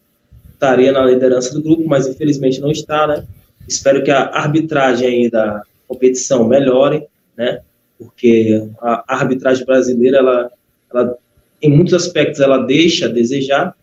estaria 0.52 0.92
na 0.92 1.06
liderança 1.06 1.54
do 1.54 1.62
grupo, 1.62 1.84
mas 1.88 2.08
infelizmente 2.08 2.60
não 2.60 2.72
está, 2.72 3.06
né, 3.06 3.24
espero 3.68 4.04
que 4.04 4.10
a 4.10 4.24
arbitragem 4.30 5.08
aí 5.08 5.30
da 5.30 5.62
competição 5.88 6.48
melhore, 6.48 7.04
né, 7.38 7.62
porque 8.02 8.68
a 8.82 9.04
arbitragem 9.16 9.64
brasileira, 9.64 10.18
ela, 10.18 10.52
ela 10.92 11.18
em 11.62 11.70
muitos 11.70 11.94
aspectos, 11.94 12.40
ela 12.40 12.58
deixa 12.58 13.06
a 13.06 13.10
desejar, 13.10 13.76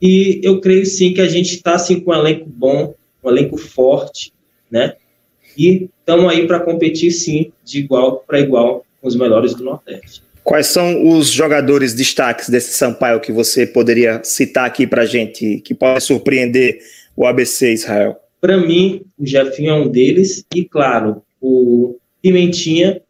e 0.00 0.40
eu 0.42 0.60
creio 0.60 0.86
sim 0.86 1.12
que 1.12 1.20
a 1.20 1.28
gente 1.28 1.56
está 1.56 1.74
assim, 1.74 2.00
com 2.00 2.10
um 2.10 2.14
elenco 2.14 2.48
bom, 2.48 2.94
um 3.22 3.28
elenco 3.28 3.58
forte, 3.58 4.32
né? 4.70 4.94
E 5.58 5.90
estamos 5.98 6.32
aí 6.32 6.46
para 6.46 6.60
competir 6.60 7.10
sim, 7.10 7.52
de 7.62 7.80
igual 7.80 8.24
para 8.26 8.40
igual 8.40 8.86
com 8.98 9.06
os 9.06 9.14
melhores 9.14 9.54
do 9.54 9.62
Nordeste. 9.62 10.22
Quais 10.42 10.68
são 10.68 11.06
os 11.06 11.28
jogadores 11.28 11.92
destaques 11.92 12.48
desse 12.48 12.72
Sampaio 12.72 13.20
que 13.20 13.30
você 13.30 13.66
poderia 13.66 14.22
citar 14.24 14.64
aqui 14.64 14.86
para 14.86 15.04
gente, 15.04 15.60
que 15.60 15.74
pode 15.74 16.02
surpreender 16.02 16.78
o 17.14 17.26
ABC 17.26 17.74
Israel? 17.74 18.16
Para 18.40 18.56
mim, 18.56 19.02
o 19.18 19.26
Jefinho 19.26 19.70
é 19.70 19.74
um 19.74 19.88
deles, 19.88 20.46
e 20.54 20.64
claro, 20.64 21.22
o 21.42 21.98
Pimentinha, 22.22 23.00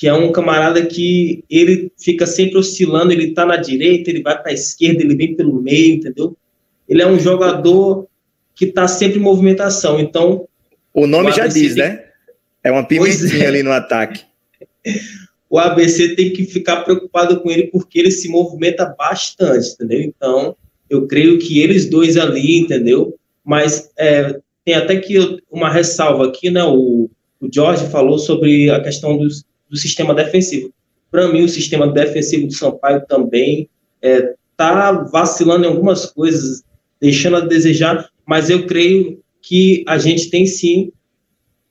que 0.00 0.08
é 0.08 0.14
um 0.14 0.32
camarada 0.32 0.86
que 0.86 1.44
ele 1.50 1.92
fica 1.98 2.24
sempre 2.24 2.56
oscilando, 2.56 3.12
ele 3.12 3.34
tá 3.34 3.44
na 3.44 3.58
direita, 3.58 4.08
ele 4.08 4.22
vai 4.22 4.40
para 4.40 4.50
a 4.50 4.54
esquerda, 4.54 5.02
ele 5.02 5.14
vem 5.14 5.36
pelo 5.36 5.60
meio, 5.60 5.96
entendeu? 5.96 6.34
Ele 6.88 7.02
é 7.02 7.06
um 7.06 7.20
jogador 7.20 8.08
que 8.54 8.64
está 8.64 8.88
sempre 8.88 9.18
em 9.18 9.22
movimentação. 9.22 10.00
Então. 10.00 10.48
O 10.94 11.06
nome 11.06 11.28
o 11.28 11.34
já 11.34 11.46
diz, 11.46 11.74
tem... 11.74 11.84
né? 11.84 12.02
É 12.64 12.72
uma 12.72 12.82
pimentinha 12.82 13.44
é. 13.44 13.46
ali 13.46 13.62
no 13.62 13.72
ataque. 13.72 14.24
o 15.50 15.58
ABC 15.58 16.16
tem 16.16 16.32
que 16.32 16.46
ficar 16.46 16.80
preocupado 16.80 17.38
com 17.42 17.50
ele 17.50 17.64
porque 17.64 17.98
ele 17.98 18.10
se 18.10 18.26
movimenta 18.30 18.86
bastante, 18.86 19.74
entendeu? 19.74 20.00
Então, 20.00 20.56
eu 20.88 21.06
creio 21.06 21.38
que 21.38 21.60
eles 21.60 21.90
dois 21.90 22.16
ali, 22.16 22.58
entendeu? 22.58 23.18
Mas 23.44 23.90
é, 23.98 24.40
tem 24.64 24.76
até 24.76 24.96
que 24.96 25.42
uma 25.50 25.68
ressalva 25.68 26.26
aqui, 26.26 26.50
né? 26.50 26.64
O, 26.64 27.10
o 27.38 27.48
Jorge 27.54 27.86
falou 27.90 28.18
sobre 28.18 28.70
a 28.70 28.82
questão 28.82 29.18
dos, 29.18 29.44
do 29.70 29.76
sistema 29.76 30.14
defensivo. 30.14 30.72
Para 31.10 31.28
mim, 31.28 31.44
o 31.44 31.48
sistema 31.48 31.86
defensivo 31.86 32.46
do 32.46 32.52
Sampaio 32.52 33.04
também 33.06 33.68
está 34.02 34.28
é, 34.28 34.34
tá 34.56 34.92
vacilando 34.92 35.64
em 35.64 35.68
algumas 35.68 36.06
coisas 36.06 36.62
deixando 37.00 37.36
a 37.36 37.40
desejar, 37.40 38.08
mas 38.26 38.50
eu 38.50 38.66
creio 38.66 39.20
que 39.40 39.82
a 39.88 39.96
gente 39.96 40.30
tem 40.30 40.46
sim 40.46 40.92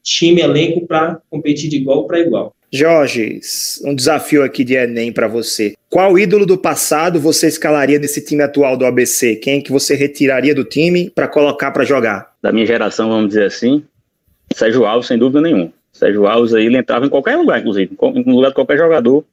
time, 0.01 0.41
elenco 0.41 0.87
para 0.87 1.21
competir 1.29 1.69
de 1.69 1.77
igual 1.77 2.07
para 2.07 2.19
igual. 2.19 2.55
Jorge, 2.71 3.39
um 3.83 3.95
desafio 3.95 4.43
aqui 4.43 4.63
de 4.63 4.75
Enem 4.75 5.11
para 5.11 5.27
você. 5.27 5.73
Qual 5.89 6.19
ídolo 6.19 6.45
do 6.45 6.57
passado 6.57 7.19
você 7.19 7.47
escalaria 7.47 7.97
nesse 7.97 8.23
time 8.23 8.43
atual 8.43 8.77
do 8.77 8.85
ABC? 8.85 9.35
Quem 9.37 9.61
que 9.61 9.71
você 9.71 9.95
retiraria 9.95 10.53
do 10.53 10.63
time 10.63 11.09
para 11.09 11.27
colocar 11.27 11.71
para 11.71 11.83
jogar? 11.83 12.35
Da 12.41 12.51
minha 12.51 12.65
geração, 12.65 13.09
vamos 13.09 13.29
dizer 13.29 13.45
assim, 13.45 13.83
Sérgio 14.53 14.85
Alves, 14.85 15.07
sem 15.07 15.17
dúvida 15.17 15.41
nenhuma. 15.41 15.73
Sérgio 15.99 16.25
Alves 16.25 16.53
aí, 16.53 16.65
ele 16.65 16.77
entrava 16.77 17.05
em 17.05 17.09
qualquer 17.09 17.35
lugar, 17.35 17.59
inclusive, 17.59 17.91
no 18.25 18.35
lugar 18.35 18.49
de 18.49 18.55
qualquer 18.55 18.77
jogador, 18.77 19.23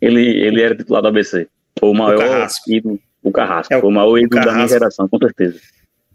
ele, 0.00 0.22
ele 0.22 0.62
era 0.62 0.76
titular 0.76 1.02
do 1.02 1.08
ABC. 1.08 1.46
Foi 1.78 1.88
o 1.88 1.94
maior 1.94 2.46
o 2.46 2.72
ídolo 2.72 3.00
o 3.22 3.32
Carrasco. 3.32 3.72
É 3.72 3.76
o, 3.76 3.80
foi 3.80 3.88
o 3.88 3.92
maior 3.92 4.18
ídolo 4.18 4.44
da 4.44 4.52
minha 4.52 4.68
geração, 4.68 5.08
com 5.08 5.18
certeza. 5.18 5.58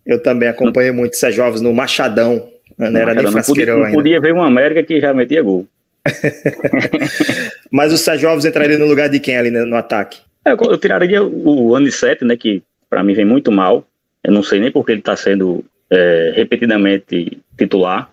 Eu 0.06 0.22
também 0.22 0.48
acompanhei 0.48 0.92
muito 0.92 1.14
esses 1.14 1.36
jovens 1.36 1.62
no 1.62 1.74
Machadão. 1.74 2.48
Né? 2.78 2.90
Não 2.90 3.00
era 3.00 3.14
nem 3.14 3.32
frasqueirão 3.32 3.74
não 3.74 3.82
podia, 3.82 3.90
não 3.90 4.04
podia 4.04 4.22
ver 4.22 4.34
uma 4.34 4.48
América 4.48 4.84
que 4.84 5.02
já 5.02 5.14
metia 5.14 5.42
gol. 5.42 5.68
Mas 7.70 7.92
o 7.92 7.98
Sérgio 7.98 8.30
Alves 8.30 8.46
entraria 8.46 8.78
no 8.78 8.86
lugar 8.86 9.10
de 9.10 9.20
quem 9.20 9.38
ali 9.38 9.52
no 9.52 9.76
ataque? 9.76 10.22
É, 10.46 10.52
eu, 10.52 10.58
eu 10.62 10.78
tiraria 10.78 11.22
o 11.24 11.76
Anicete, 11.76 12.24
né, 12.24 12.38
que 12.38 12.64
para 12.90 13.04
mim 13.04 13.14
vem 13.14 13.26
muito 13.26 13.52
mal. 13.52 13.86
Eu 14.24 14.32
não 14.32 14.44
sei 14.44 14.60
nem 14.60 14.72
porque 14.72 14.92
ele 14.92 15.00
está 15.00 15.16
sendo 15.16 15.64
é, 15.90 16.34
repetidamente 16.36 17.40
titular. 17.58 18.10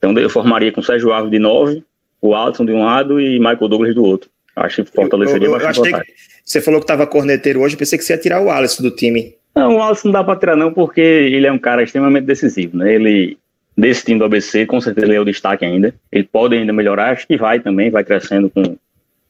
Então 0.00 0.16
eu 0.18 0.30
formaria 0.30 0.72
com 0.72 0.80
o 0.80 0.84
Sérgio 0.84 1.12
Alves 1.12 1.30
de 1.30 1.38
9, 1.38 1.84
o 2.22 2.34
Alisson 2.34 2.64
de 2.64 2.72
um 2.72 2.84
lado 2.84 3.20
e 3.20 3.38
Michael 3.38 3.68
Douglas 3.68 3.94
do 3.94 4.02
outro. 4.02 4.30
Acho 4.56 4.82
que 4.82 4.90
fortaleceria 4.90 5.46
eu, 5.46 5.52
eu, 5.52 5.60
eu 5.60 5.66
bastante. 5.66 6.14
Você 6.42 6.60
falou 6.60 6.80
que 6.80 6.84
estava 6.84 7.06
corneteiro 7.06 7.60
hoje, 7.60 7.76
pensei 7.76 7.98
que 7.98 8.04
você 8.04 8.14
ia 8.14 8.18
tirar 8.18 8.42
o 8.42 8.50
Alisson 8.50 8.82
do 8.82 8.90
time. 8.90 9.34
Não, 9.54 9.76
o 9.76 9.82
Alisson 9.82 10.08
não 10.08 10.12
dá 10.12 10.24
para 10.24 10.38
tirar 10.38 10.56
não, 10.56 10.72
porque 10.72 11.00
ele 11.00 11.46
é 11.46 11.52
um 11.52 11.58
cara 11.58 11.82
extremamente 11.82 12.24
decisivo, 12.24 12.78
né? 12.78 12.94
Ele, 12.94 13.36
desse 13.76 14.04
time 14.04 14.18
do 14.18 14.24
ABC, 14.24 14.64
com 14.66 14.80
certeza 14.80 15.06
ele 15.06 15.16
é 15.16 15.20
o 15.20 15.24
destaque 15.24 15.64
ainda. 15.64 15.94
Ele 16.10 16.24
pode 16.24 16.56
ainda 16.56 16.72
melhorar, 16.72 17.10
acho 17.10 17.26
que 17.26 17.36
vai 17.36 17.60
também, 17.60 17.90
vai 17.90 18.02
crescendo 18.02 18.48
com 18.48 18.76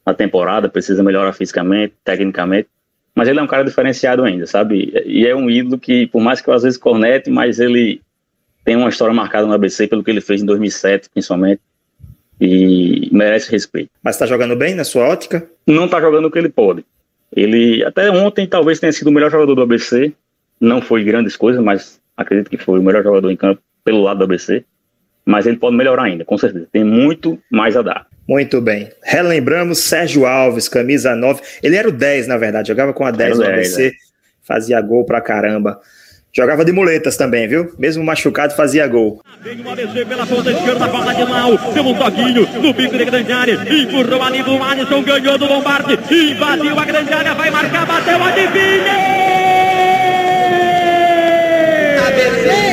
a 0.07 0.15
temporada, 0.15 0.69
precisa 0.69 1.03
melhorar 1.03 1.33
fisicamente, 1.33 1.95
tecnicamente. 2.05 2.69
Mas 3.15 3.29
ele 3.29 3.41
é 3.41 3.43
um 3.43 3.47
cara 3.47 3.65
diferenciado 3.65 4.23
ainda, 4.23 4.47
sabe? 4.47 4.93
E 5.05 5.27
é 5.27 5.35
um 5.35 5.51
ídolo 5.51 5.79
que, 5.79 6.07
por 6.07 6.21
mais 6.21 6.41
que 6.41 6.49
eu 6.49 6.55
às 6.55 6.63
vezes 6.63 6.79
cornete, 6.79 7.29
mas 7.29 7.59
ele 7.59 8.01
tem 8.71 8.77
uma 8.77 8.89
história 8.89 9.13
marcada 9.13 9.49
no 9.49 9.53
ABC 9.53 9.89
pelo 9.89 10.05
que 10.05 10.13
ele 10.13 10.21
fez 10.21 10.43
em 10.43 10.47
2007, 10.47 11.11
principalmente 11.11 11.61
e 12.41 13.09
merece 13.11 13.51
respeito. 13.51 13.91
Mas 14.01 14.15
está 14.15 14.27
jogando 14.27 14.55
bem 14.55 14.77
na 14.77 14.85
sua 14.85 15.09
ótica? 15.09 15.45
Não 15.67 15.87
está 15.87 16.01
jogando 16.01 16.27
o 16.27 16.31
que 16.31 16.39
ele 16.39 16.51
pode. 16.51 16.85
Ele 17.35 17.85
até 17.85 18.09
ontem 18.13 18.47
talvez 18.47 18.79
tenha 18.79 18.93
sido 18.93 19.09
o 19.09 19.13
melhor 19.13 19.29
jogador 19.29 19.57
do 19.57 19.63
ABC. 19.63 20.13
Não 20.61 20.81
foi 20.81 21.03
grandes 21.03 21.35
coisas, 21.35 21.61
mas 21.61 22.01
acredito 22.17 22.49
que 22.49 22.59
foi 22.59 22.79
o 22.79 22.83
melhor 22.83 23.03
jogador 23.03 23.29
em 23.29 23.35
campo 23.35 23.61
pelo 23.83 24.03
lado 24.03 24.19
do 24.19 24.25
ABC. 24.25 24.65
Mas 25.27 25.47
ele 25.47 25.57
pode 25.57 25.75
melhorar 25.75 26.05
ainda, 26.05 26.25
com 26.25 26.39
certeza. 26.39 26.69
Tem 26.71 26.85
muito 26.85 27.37
mais 27.51 27.77
a 27.77 27.83
dar. 27.83 28.07
Muito 28.29 28.61
bem. 28.61 28.89
Relembramos 29.03 29.81
Sérgio 29.81 30.27
Alves, 30.27 30.69
camisa 30.69 31.17
9. 31.17 31.43
Ele 31.61 31.75
era 31.75 31.89
o 31.89 31.93
10, 31.93 32.29
na 32.29 32.39
verdade. 32.39 32.69
Jogava 32.69 32.93
com 32.93 33.05
a 33.05 33.11
10 33.11 33.39
no 33.39 33.45
ABC. 33.47 33.89
É. 33.89 33.93
Fazia 34.43 34.81
gol 34.81 35.05
pra 35.05 35.21
caramba. 35.21 35.81
Jogava 36.33 36.65
de 36.65 36.73
muletas 36.73 37.17
também, 37.17 37.49
viu? 37.49 37.75
Mesmo 37.77 38.05
machucado, 38.05 38.55
fazia 38.55 38.87
gol. 38.87 39.21
Vem 39.43 39.61
o 39.63 39.71
ABC 39.71 40.05
pela 40.05 40.25
ponta 40.25 40.53
esquerda, 40.53 40.87
bola 40.87 41.13
de 41.13 41.25
mal. 41.25 41.59
Deu 41.75 41.85
um 41.85 41.95
toquinho 41.95 42.49
no 42.63 42.73
bico 42.73 42.97
de 42.97 43.05
grande 43.05 43.33
área. 43.33 43.55
Empurrou 43.55 44.23
ali 44.23 44.43
do 44.43 44.63
Alisson, 44.63 45.03
ganhou 45.03 45.37
do 45.37 45.47
Lombardi. 45.47 45.99
Invadiu 46.11 46.79
a 46.79 46.85
grande 46.85 47.13
área, 47.13 47.35
vai 47.35 47.51
marcar, 47.51 47.85
bateu, 47.85 48.23
adivinha! 48.23 49.21
ABC! 52.07 52.70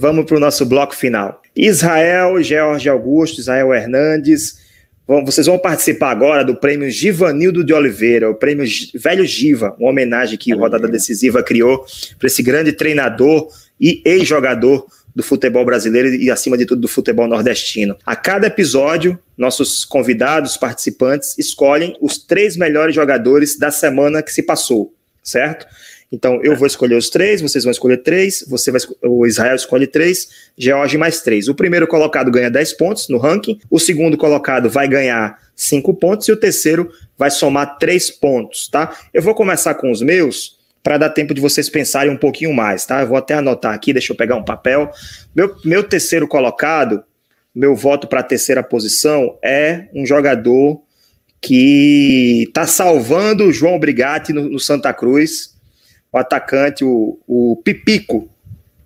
Vamos 0.00 0.26
para 0.26 0.36
o 0.36 0.40
nosso 0.40 0.64
bloco 0.64 0.94
final. 0.94 1.42
Israel, 1.56 2.40
George 2.40 2.88
Augusto, 2.88 3.40
Israel 3.40 3.74
Hernandes. 3.74 4.60
Bom, 5.04 5.24
vocês 5.24 5.48
vão 5.48 5.58
participar 5.58 6.12
agora 6.12 6.44
do 6.44 6.54
prêmio 6.54 6.88
Givanildo 6.88 7.64
de 7.64 7.74
Oliveira, 7.74 8.30
o 8.30 8.34
prêmio 8.36 8.64
Velho 8.94 9.26
Giva, 9.26 9.74
uma 9.76 9.90
homenagem 9.90 10.38
que 10.38 10.54
o 10.54 10.58
Rodada 10.58 10.86
Decisiva 10.86 11.42
criou 11.42 11.84
para 12.16 12.28
esse 12.28 12.44
grande 12.44 12.72
treinador 12.72 13.48
e 13.80 14.00
ex-jogador 14.04 14.86
do 15.16 15.22
futebol 15.24 15.64
brasileiro 15.64 16.14
e, 16.14 16.30
acima 16.30 16.56
de 16.56 16.64
tudo, 16.64 16.82
do 16.82 16.88
futebol 16.88 17.26
nordestino. 17.26 17.96
A 18.06 18.14
cada 18.14 18.46
episódio, 18.46 19.18
nossos 19.36 19.84
convidados, 19.84 20.56
participantes, 20.56 21.36
escolhem 21.36 21.96
os 22.00 22.18
três 22.18 22.56
melhores 22.56 22.94
jogadores 22.94 23.58
da 23.58 23.72
semana 23.72 24.22
que 24.22 24.32
se 24.32 24.44
passou, 24.44 24.94
certo? 25.24 25.66
Então, 26.10 26.40
eu 26.42 26.56
vou 26.56 26.66
escolher 26.66 26.94
os 26.94 27.10
três, 27.10 27.42
vocês 27.42 27.64
vão 27.64 27.70
escolher 27.70 27.98
três, 27.98 28.44
você 28.48 28.70
vai, 28.70 28.80
o 29.02 29.26
Israel 29.26 29.54
escolhe 29.54 29.86
três, 29.86 30.28
George 30.56 30.96
mais 30.96 31.20
três. 31.20 31.48
O 31.48 31.54
primeiro 31.54 31.86
colocado 31.86 32.30
ganha 32.30 32.50
10 32.50 32.72
pontos 32.74 33.08
no 33.08 33.18
ranking, 33.18 33.60
o 33.70 33.78
segundo 33.78 34.16
colocado 34.16 34.70
vai 34.70 34.88
ganhar 34.88 35.38
5 35.54 35.92
pontos 35.94 36.26
e 36.26 36.32
o 36.32 36.36
terceiro 36.36 36.90
vai 37.16 37.30
somar 37.30 37.76
3 37.78 38.10
pontos, 38.12 38.68
tá? 38.68 38.96
Eu 39.12 39.20
vou 39.20 39.34
começar 39.34 39.74
com 39.74 39.90
os 39.90 40.00
meus 40.00 40.56
para 40.82 40.96
dar 40.96 41.10
tempo 41.10 41.34
de 41.34 41.40
vocês 41.40 41.68
pensarem 41.68 42.10
um 42.10 42.16
pouquinho 42.16 42.54
mais, 42.54 42.86
tá? 42.86 43.02
Eu 43.02 43.08
vou 43.08 43.18
até 43.18 43.34
anotar 43.34 43.74
aqui, 43.74 43.92
deixa 43.92 44.12
eu 44.12 44.16
pegar 44.16 44.36
um 44.36 44.44
papel. 44.44 44.90
Meu, 45.36 45.54
meu 45.62 45.82
terceiro 45.82 46.26
colocado, 46.26 47.04
meu 47.54 47.76
voto 47.76 48.06
para 48.06 48.20
a 48.20 48.22
terceira 48.22 48.62
posição 48.62 49.36
é 49.44 49.88
um 49.94 50.06
jogador 50.06 50.80
que 51.40 52.44
está 52.48 52.66
salvando 52.66 53.44
o 53.44 53.52
João 53.52 53.78
Brigatti 53.78 54.32
no, 54.32 54.48
no 54.48 54.58
Santa 54.58 54.92
Cruz 54.94 55.57
o 56.12 56.18
atacante, 56.18 56.84
o, 56.84 57.18
o 57.26 57.60
Pipico, 57.62 58.28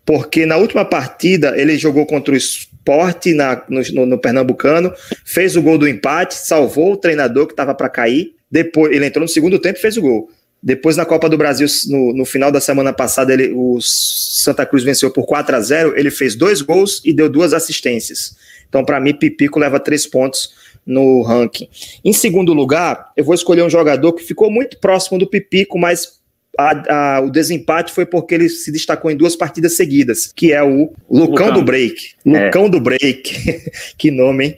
porque 0.04 0.44
na 0.44 0.56
última 0.56 0.84
partida 0.84 1.56
ele 1.56 1.78
jogou 1.78 2.06
contra 2.06 2.34
o 2.34 2.36
Esporte 2.36 3.32
na, 3.32 3.62
no, 3.68 4.06
no, 4.06 4.18
Pernambucano, 4.18 4.92
fez 5.24 5.56
o 5.56 5.62
gol 5.62 5.78
do 5.78 5.88
empate, 5.88 6.34
salvou 6.34 6.92
o 6.92 6.96
treinador 6.96 7.46
que 7.46 7.52
estava 7.52 7.74
para 7.74 7.88
cair. 7.88 8.34
Depois 8.50 8.92
ele 8.92 9.06
entrou 9.06 9.22
no 9.22 9.28
segundo 9.28 9.58
tempo 9.58 9.78
e 9.78 9.82
fez 9.82 9.96
o 9.96 10.02
gol. 10.02 10.30
Depois 10.62 10.96
na 10.96 11.04
Copa 11.04 11.28
do 11.28 11.36
Brasil, 11.36 11.66
no, 11.88 12.12
no 12.12 12.24
final 12.24 12.52
da 12.52 12.60
semana 12.60 12.92
passada, 12.92 13.32
ele, 13.32 13.52
o 13.52 13.78
Santa 13.80 14.64
Cruz 14.64 14.84
venceu 14.84 15.10
por 15.10 15.26
4 15.26 15.56
a 15.56 15.60
0 15.60 15.98
Ele 15.98 16.10
fez 16.10 16.36
dois 16.36 16.60
gols 16.60 17.00
e 17.04 17.12
deu 17.12 17.28
duas 17.28 17.52
assistências. 17.52 18.36
Então, 18.68 18.84
para 18.84 19.00
mim, 19.00 19.12
Pipico 19.12 19.58
leva 19.58 19.80
três 19.80 20.06
pontos 20.06 20.54
no 20.86 21.22
ranking. 21.22 21.68
Em 22.04 22.12
segundo 22.12 22.52
lugar, 22.52 23.12
eu 23.16 23.24
vou 23.24 23.34
escolher 23.34 23.62
um 23.62 23.70
jogador 23.70 24.12
que 24.12 24.22
ficou 24.22 24.50
muito 24.50 24.78
próximo 24.78 25.18
do 25.18 25.26
Pipico, 25.26 25.78
mas 25.78 26.20
a, 26.58 27.16
a, 27.16 27.20
o 27.20 27.30
desempate 27.30 27.92
foi 27.92 28.04
porque 28.04 28.34
ele 28.34 28.48
se 28.48 28.70
destacou 28.70 29.10
em 29.10 29.16
duas 29.16 29.34
partidas 29.34 29.74
seguidas, 29.76 30.30
que 30.34 30.52
é 30.52 30.62
o 30.62 30.92
Lucão, 31.10 31.46
Lucão. 31.46 31.54
do 31.54 31.62
Break. 31.62 32.10
É. 32.26 32.46
Lucão 32.46 32.66
é. 32.66 32.68
do 32.68 32.80
Break. 32.80 33.70
que 33.96 34.10
nome, 34.10 34.44
hein? 34.44 34.56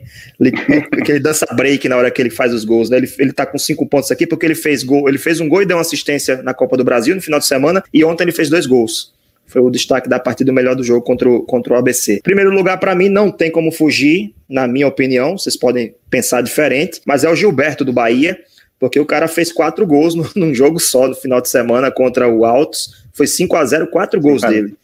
que 1.04 1.12
ele 1.12 1.20
dança 1.20 1.46
break 1.54 1.88
na 1.88 1.96
hora 1.96 2.10
que 2.10 2.20
ele 2.20 2.30
faz 2.30 2.52
os 2.52 2.64
gols. 2.64 2.90
Né? 2.90 2.96
Ele, 2.96 3.12
ele 3.18 3.32
tá 3.32 3.46
com 3.46 3.58
cinco 3.58 3.86
pontos 3.86 4.10
aqui 4.10 4.26
porque 4.26 4.44
ele 4.44 4.54
fez 4.54 4.82
gol. 4.82 5.08
Ele 5.08 5.18
fez 5.18 5.40
um 5.40 5.48
gol 5.48 5.62
e 5.62 5.66
deu 5.66 5.76
uma 5.76 5.82
assistência 5.82 6.42
na 6.42 6.52
Copa 6.52 6.76
do 6.76 6.84
Brasil 6.84 7.14
no 7.14 7.22
final 7.22 7.38
de 7.38 7.46
semana. 7.46 7.82
E 7.92 8.04
ontem 8.04 8.24
ele 8.24 8.32
fez 8.32 8.50
dois 8.50 8.66
gols. 8.66 9.14
Foi 9.46 9.60
o 9.62 9.70
destaque 9.70 10.08
da 10.08 10.18
partida 10.18 10.50
melhor 10.52 10.74
do 10.74 10.82
jogo 10.82 11.02
contra 11.02 11.28
o, 11.30 11.42
contra 11.42 11.74
o 11.74 11.76
ABC. 11.76 12.20
Primeiro 12.24 12.50
lugar, 12.50 12.78
para 12.78 12.94
mim, 12.94 13.08
não 13.08 13.30
tem 13.30 13.50
como 13.50 13.70
fugir, 13.70 14.32
na 14.48 14.66
minha 14.66 14.88
opinião. 14.88 15.38
Vocês 15.38 15.56
podem 15.56 15.94
pensar 16.10 16.42
diferente, 16.42 17.00
mas 17.06 17.22
é 17.24 17.30
o 17.30 17.36
Gilberto 17.36 17.84
do 17.84 17.92
Bahia 17.92 18.38
porque 18.84 19.00
o 19.00 19.06
cara 19.06 19.26
fez 19.26 19.50
quatro 19.50 19.86
gols 19.86 20.14
no, 20.14 20.28
num 20.36 20.54
jogo 20.54 20.78
só 20.78 21.08
no 21.08 21.14
final 21.14 21.40
de 21.40 21.48
semana 21.48 21.90
contra 21.90 22.28
o 22.28 22.44
Altos. 22.44 23.06
Foi 23.14 23.26
5 23.26 23.56
a 23.56 23.64
0 23.64 23.86
quatro 23.86 24.20
gols 24.20 24.42
dele. 24.42 24.76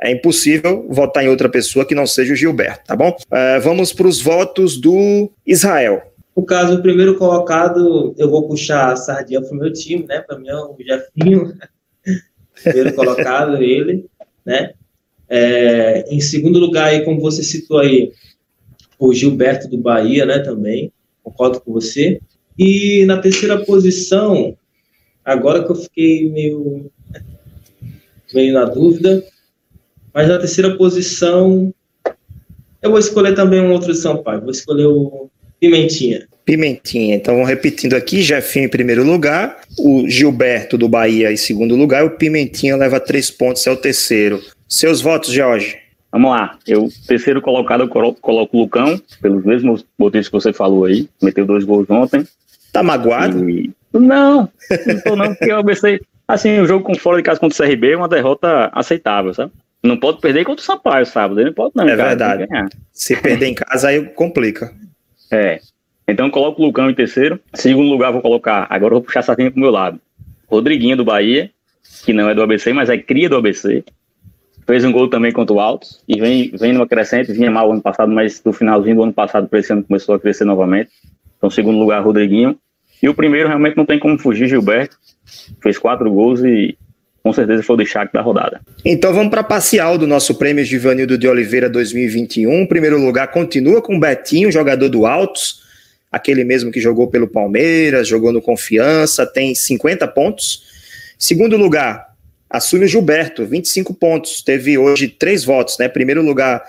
É 0.00 0.10
impossível 0.10 0.86
votar 0.88 1.22
em 1.22 1.28
outra 1.28 1.50
pessoa 1.50 1.84
que 1.84 1.94
não 1.94 2.06
seja 2.06 2.32
o 2.32 2.36
Gilberto, 2.36 2.86
tá 2.86 2.96
bom? 2.96 3.14
É, 3.30 3.60
vamos 3.60 3.92
para 3.92 4.06
os 4.06 4.22
votos 4.22 4.80
do 4.80 5.30
Israel. 5.46 6.00
No 6.34 6.46
caso, 6.46 6.78
o 6.78 6.82
primeiro 6.82 7.18
colocado, 7.18 8.14
eu 8.16 8.30
vou 8.30 8.48
puxar 8.48 8.90
a 8.90 8.96
sardinha 8.96 9.42
para 9.42 9.52
o 9.52 9.54
meu 9.54 9.70
time, 9.70 10.06
né? 10.06 10.22
Para 10.22 10.38
mim 10.38 10.48
é 10.48 10.56
o 10.56 10.74
Jefinho, 10.80 11.52
primeiro 12.64 12.94
colocado, 12.94 13.62
ele, 13.62 14.06
né? 14.46 14.72
É, 15.28 16.06
em 16.08 16.20
segundo 16.22 16.58
lugar, 16.58 16.86
aí, 16.86 17.04
como 17.04 17.20
você 17.20 17.42
citou 17.42 17.80
aí, 17.80 18.12
o 18.98 19.12
Gilberto 19.12 19.68
do 19.68 19.76
Bahia, 19.76 20.24
né? 20.24 20.38
Também, 20.38 20.90
concordo 21.22 21.60
com 21.60 21.70
você. 21.70 22.18
E 22.58 23.04
na 23.06 23.18
terceira 23.18 23.58
posição, 23.64 24.56
agora 25.24 25.64
que 25.64 25.70
eu 25.70 25.76
fiquei 25.76 26.28
meio, 26.30 26.90
meio 28.34 28.54
na 28.54 28.64
dúvida, 28.64 29.24
mas 30.12 30.28
na 30.28 30.38
terceira 30.38 30.76
posição, 30.76 31.72
eu 32.82 32.90
vou 32.90 32.98
escolher 32.98 33.34
também 33.34 33.60
um 33.60 33.72
outro 33.72 33.92
de 33.92 33.98
Sampaio, 33.98 34.42
vou 34.42 34.50
escolher 34.50 34.86
o 34.86 35.30
Pimentinha. 35.58 36.26
Pimentinha, 36.44 37.14
então 37.14 37.44
repetindo 37.44 37.94
aqui, 37.94 38.20
Jefinho 38.20 38.66
em 38.66 38.68
primeiro 38.68 39.04
lugar, 39.04 39.60
o 39.78 40.08
Gilberto 40.08 40.76
do 40.76 40.88
Bahia 40.88 41.32
em 41.32 41.36
segundo 41.36 41.76
lugar, 41.76 42.04
o 42.04 42.16
Pimentinha 42.16 42.76
leva 42.76 42.98
três 42.98 43.30
pontos, 43.30 43.66
é 43.66 43.70
o 43.70 43.76
terceiro. 43.76 44.42
Seus 44.68 45.00
votos, 45.00 45.32
Jorge? 45.32 45.81
Vamos 46.12 46.30
lá, 46.30 46.58
eu, 46.66 46.90
terceiro 47.06 47.40
colocado, 47.40 47.84
eu 47.84 47.88
coloco 47.88 48.58
o 48.58 48.60
Lucão, 48.60 49.00
pelos 49.22 49.42
mesmos 49.44 49.82
motivos 49.98 50.28
que 50.28 50.32
você 50.32 50.52
falou 50.52 50.84
aí, 50.84 51.08
meteu 51.22 51.46
dois 51.46 51.64
gols 51.64 51.88
ontem. 51.88 52.28
Tá 52.70 52.82
magoado? 52.82 53.48
E... 53.48 53.72
Não, 53.94 54.46
não 54.86 55.00
tô 55.02 55.16
não, 55.16 55.34
porque 55.34 55.50
eu 55.50 55.64
pensei, 55.64 56.00
assim, 56.28 56.60
o 56.60 56.66
jogo 56.66 56.84
com 56.84 56.94
fora 56.94 57.16
de 57.16 57.22
casa 57.22 57.40
contra 57.40 57.64
o 57.64 57.66
CRB 57.66 57.92
é 57.92 57.96
uma 57.96 58.08
derrota 58.08 58.70
aceitável, 58.74 59.32
sabe? 59.32 59.52
Não 59.82 59.96
pode 59.96 60.20
perder 60.20 60.44
contra 60.44 60.62
o 60.62 60.64
Sampaio 60.64 61.06
sábado, 61.06 61.40
ele 61.40 61.48
não 61.48 61.54
pode 61.54 61.72
não. 61.74 61.88
É 61.88 61.96
cara, 61.96 62.08
verdade. 62.10 62.76
Se 62.92 63.16
perder 63.16 63.46
em 63.46 63.54
casa, 63.54 63.88
aí 63.88 64.04
complica. 64.04 64.70
É. 65.30 65.60
Então 66.06 66.26
eu 66.26 66.32
coloco 66.32 66.60
o 66.60 66.66
Lucão 66.66 66.90
em 66.90 66.94
terceiro. 66.94 67.40
Segundo 67.54 67.88
lugar, 67.88 68.12
vou 68.12 68.20
colocar, 68.20 68.66
agora 68.68 68.92
eu 68.92 68.98
vou 68.98 69.02
puxar 69.02 69.20
a 69.20 69.22
sardinha 69.22 69.50
pro 69.50 69.60
meu 69.60 69.70
lado. 69.70 69.98
Rodriguinho 70.46 70.96
do 70.96 71.04
Bahia, 71.04 71.50
que 72.04 72.12
não 72.12 72.28
é 72.28 72.34
do 72.34 72.42
ABC, 72.42 72.72
mas 72.72 72.90
é 72.90 72.98
cria 72.98 73.28
do 73.28 73.36
ABC. 73.36 73.82
Fez 74.66 74.84
um 74.84 74.92
gol 74.92 75.08
também 75.08 75.32
contra 75.32 75.54
o 75.54 75.60
Altos 75.60 76.02
e 76.08 76.20
vem, 76.20 76.50
vem 76.58 76.72
numa 76.72 76.86
crescente, 76.86 77.32
vinha 77.32 77.50
mal 77.50 77.70
ano 77.72 77.82
passado, 77.82 78.12
mas 78.12 78.40
no 78.44 78.52
finalzinho 78.52 78.96
do 78.96 79.02
ano 79.02 79.12
passado, 79.12 79.48
para 79.48 79.58
esse 79.58 79.72
ano, 79.72 79.82
começou 79.82 80.14
a 80.14 80.20
crescer 80.20 80.44
novamente. 80.44 80.90
Então, 81.36 81.50
segundo 81.50 81.78
lugar, 81.78 82.02
Rodriguinho. 82.02 82.56
E 83.02 83.08
o 83.08 83.14
primeiro 83.14 83.48
realmente 83.48 83.76
não 83.76 83.84
tem 83.84 83.98
como 83.98 84.16
fugir, 84.16 84.48
Gilberto. 84.48 84.96
Fez 85.60 85.76
quatro 85.76 86.08
gols 86.10 86.40
e 86.44 86.76
com 87.22 87.32
certeza 87.32 87.62
foi 87.62 87.74
o 87.74 87.78
destaque 87.78 88.12
da 88.12 88.20
rodada. 88.20 88.60
Então 88.84 89.12
vamos 89.12 89.30
para 89.30 89.42
parcial 89.42 89.96
do 89.96 90.06
nosso 90.06 90.34
prêmio 90.34 90.64
Givanildo 90.64 91.16
de 91.16 91.28
Oliveira 91.28 91.68
2021. 91.68 92.66
Primeiro 92.66 92.98
lugar 92.98 93.28
continua 93.28 93.80
com 93.80 93.96
o 93.96 94.00
Betinho, 94.00 94.50
jogador 94.50 94.88
do 94.88 95.06
Altos, 95.06 95.62
aquele 96.10 96.44
mesmo 96.44 96.72
que 96.72 96.80
jogou 96.80 97.08
pelo 97.08 97.28
Palmeiras, 97.28 98.08
jogou 98.08 98.32
no 98.32 98.42
Confiança, 98.42 99.24
tem 99.24 99.54
50 99.54 100.06
pontos. 100.08 100.64
Segundo 101.16 101.56
lugar, 101.56 102.11
assume 102.52 102.84
o 102.84 102.88
Gilberto, 102.88 103.46
25 103.46 103.94
pontos. 103.94 104.42
Teve 104.42 104.76
hoje 104.76 105.08
três 105.08 105.42
votos, 105.42 105.78
né? 105.78 105.88
Primeiro 105.88 106.22
lugar 106.22 106.62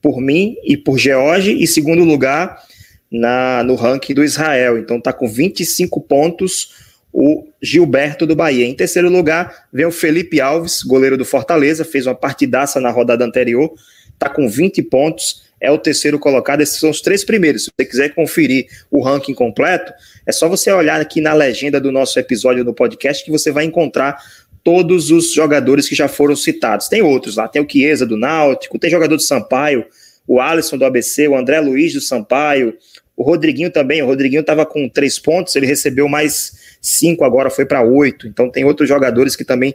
por 0.00 0.20
mim 0.20 0.56
e 0.62 0.76
por 0.76 0.96
George, 0.96 1.52
e 1.52 1.66
segundo 1.66 2.04
lugar 2.04 2.62
na, 3.10 3.64
no 3.64 3.74
ranking 3.74 4.14
do 4.14 4.22
Israel. 4.22 4.78
Então 4.78 4.98
está 4.98 5.12
com 5.12 5.28
25 5.28 6.00
pontos 6.02 6.86
o 7.12 7.48
Gilberto 7.60 8.26
do 8.26 8.36
Bahia. 8.36 8.66
Em 8.66 8.74
terceiro 8.74 9.10
lugar, 9.10 9.66
vem 9.72 9.86
o 9.86 9.90
Felipe 9.90 10.40
Alves, 10.40 10.82
goleiro 10.82 11.16
do 11.16 11.24
Fortaleza, 11.24 11.84
fez 11.84 12.06
uma 12.06 12.14
partidaça 12.14 12.80
na 12.80 12.90
rodada 12.90 13.24
anterior, 13.24 13.72
está 14.12 14.28
com 14.28 14.48
20 14.48 14.82
pontos, 14.82 15.46
é 15.60 15.70
o 15.70 15.78
terceiro 15.78 16.18
colocado. 16.18 16.60
Esses 16.60 16.78
são 16.78 16.90
os 16.90 17.00
três 17.00 17.24
primeiros. 17.24 17.64
Se 17.64 17.70
você 17.70 17.86
quiser 17.88 18.14
conferir 18.14 18.66
o 18.90 19.02
ranking 19.02 19.34
completo, 19.34 19.92
é 20.26 20.32
só 20.32 20.48
você 20.48 20.70
olhar 20.70 21.00
aqui 21.00 21.20
na 21.20 21.32
legenda 21.32 21.80
do 21.80 21.90
nosso 21.90 22.18
episódio 22.18 22.62
no 22.64 22.74
podcast 22.74 23.24
que 23.24 23.30
você 23.30 23.50
vai 23.50 23.64
encontrar 23.64 24.22
todos 24.66 25.12
os 25.12 25.32
jogadores 25.32 25.88
que 25.88 25.94
já 25.94 26.08
foram 26.08 26.34
citados. 26.34 26.88
Tem 26.88 27.00
outros 27.00 27.36
lá, 27.36 27.46
tem 27.46 27.62
o 27.62 27.70
Chiesa 27.70 28.04
do 28.04 28.16
Náutico, 28.16 28.80
tem 28.80 28.90
jogador 28.90 29.14
do 29.14 29.22
Sampaio, 29.22 29.86
o 30.26 30.40
Alisson 30.40 30.76
do 30.76 30.84
ABC, 30.84 31.28
o 31.28 31.36
André 31.36 31.60
Luiz 31.60 31.92
do 31.92 32.00
Sampaio, 32.00 32.76
o 33.16 33.22
Rodriguinho 33.22 33.70
também, 33.70 34.02
o 34.02 34.06
Rodriguinho 34.06 34.40
estava 34.40 34.66
com 34.66 34.88
três 34.88 35.20
pontos, 35.20 35.54
ele 35.54 35.66
recebeu 35.66 36.08
mais 36.08 36.76
cinco, 36.82 37.22
agora 37.22 37.48
foi 37.48 37.64
para 37.64 37.80
oito. 37.80 38.26
Então 38.26 38.50
tem 38.50 38.64
outros 38.64 38.88
jogadores 38.88 39.36
que 39.36 39.44
também 39.44 39.72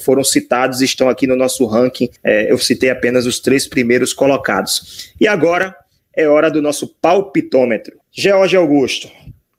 foram 0.00 0.24
citados 0.24 0.80
e 0.80 0.84
estão 0.84 1.08
aqui 1.08 1.28
no 1.28 1.36
nosso 1.36 1.64
ranking. 1.64 2.10
É, 2.24 2.50
eu 2.50 2.58
citei 2.58 2.90
apenas 2.90 3.26
os 3.26 3.38
três 3.38 3.68
primeiros 3.68 4.12
colocados. 4.12 5.12
E 5.20 5.28
agora 5.28 5.76
é 6.12 6.26
hora 6.26 6.50
do 6.50 6.60
nosso 6.60 6.88
palpitômetro. 7.00 8.00
George 8.10 8.56
Augusto, 8.56 9.08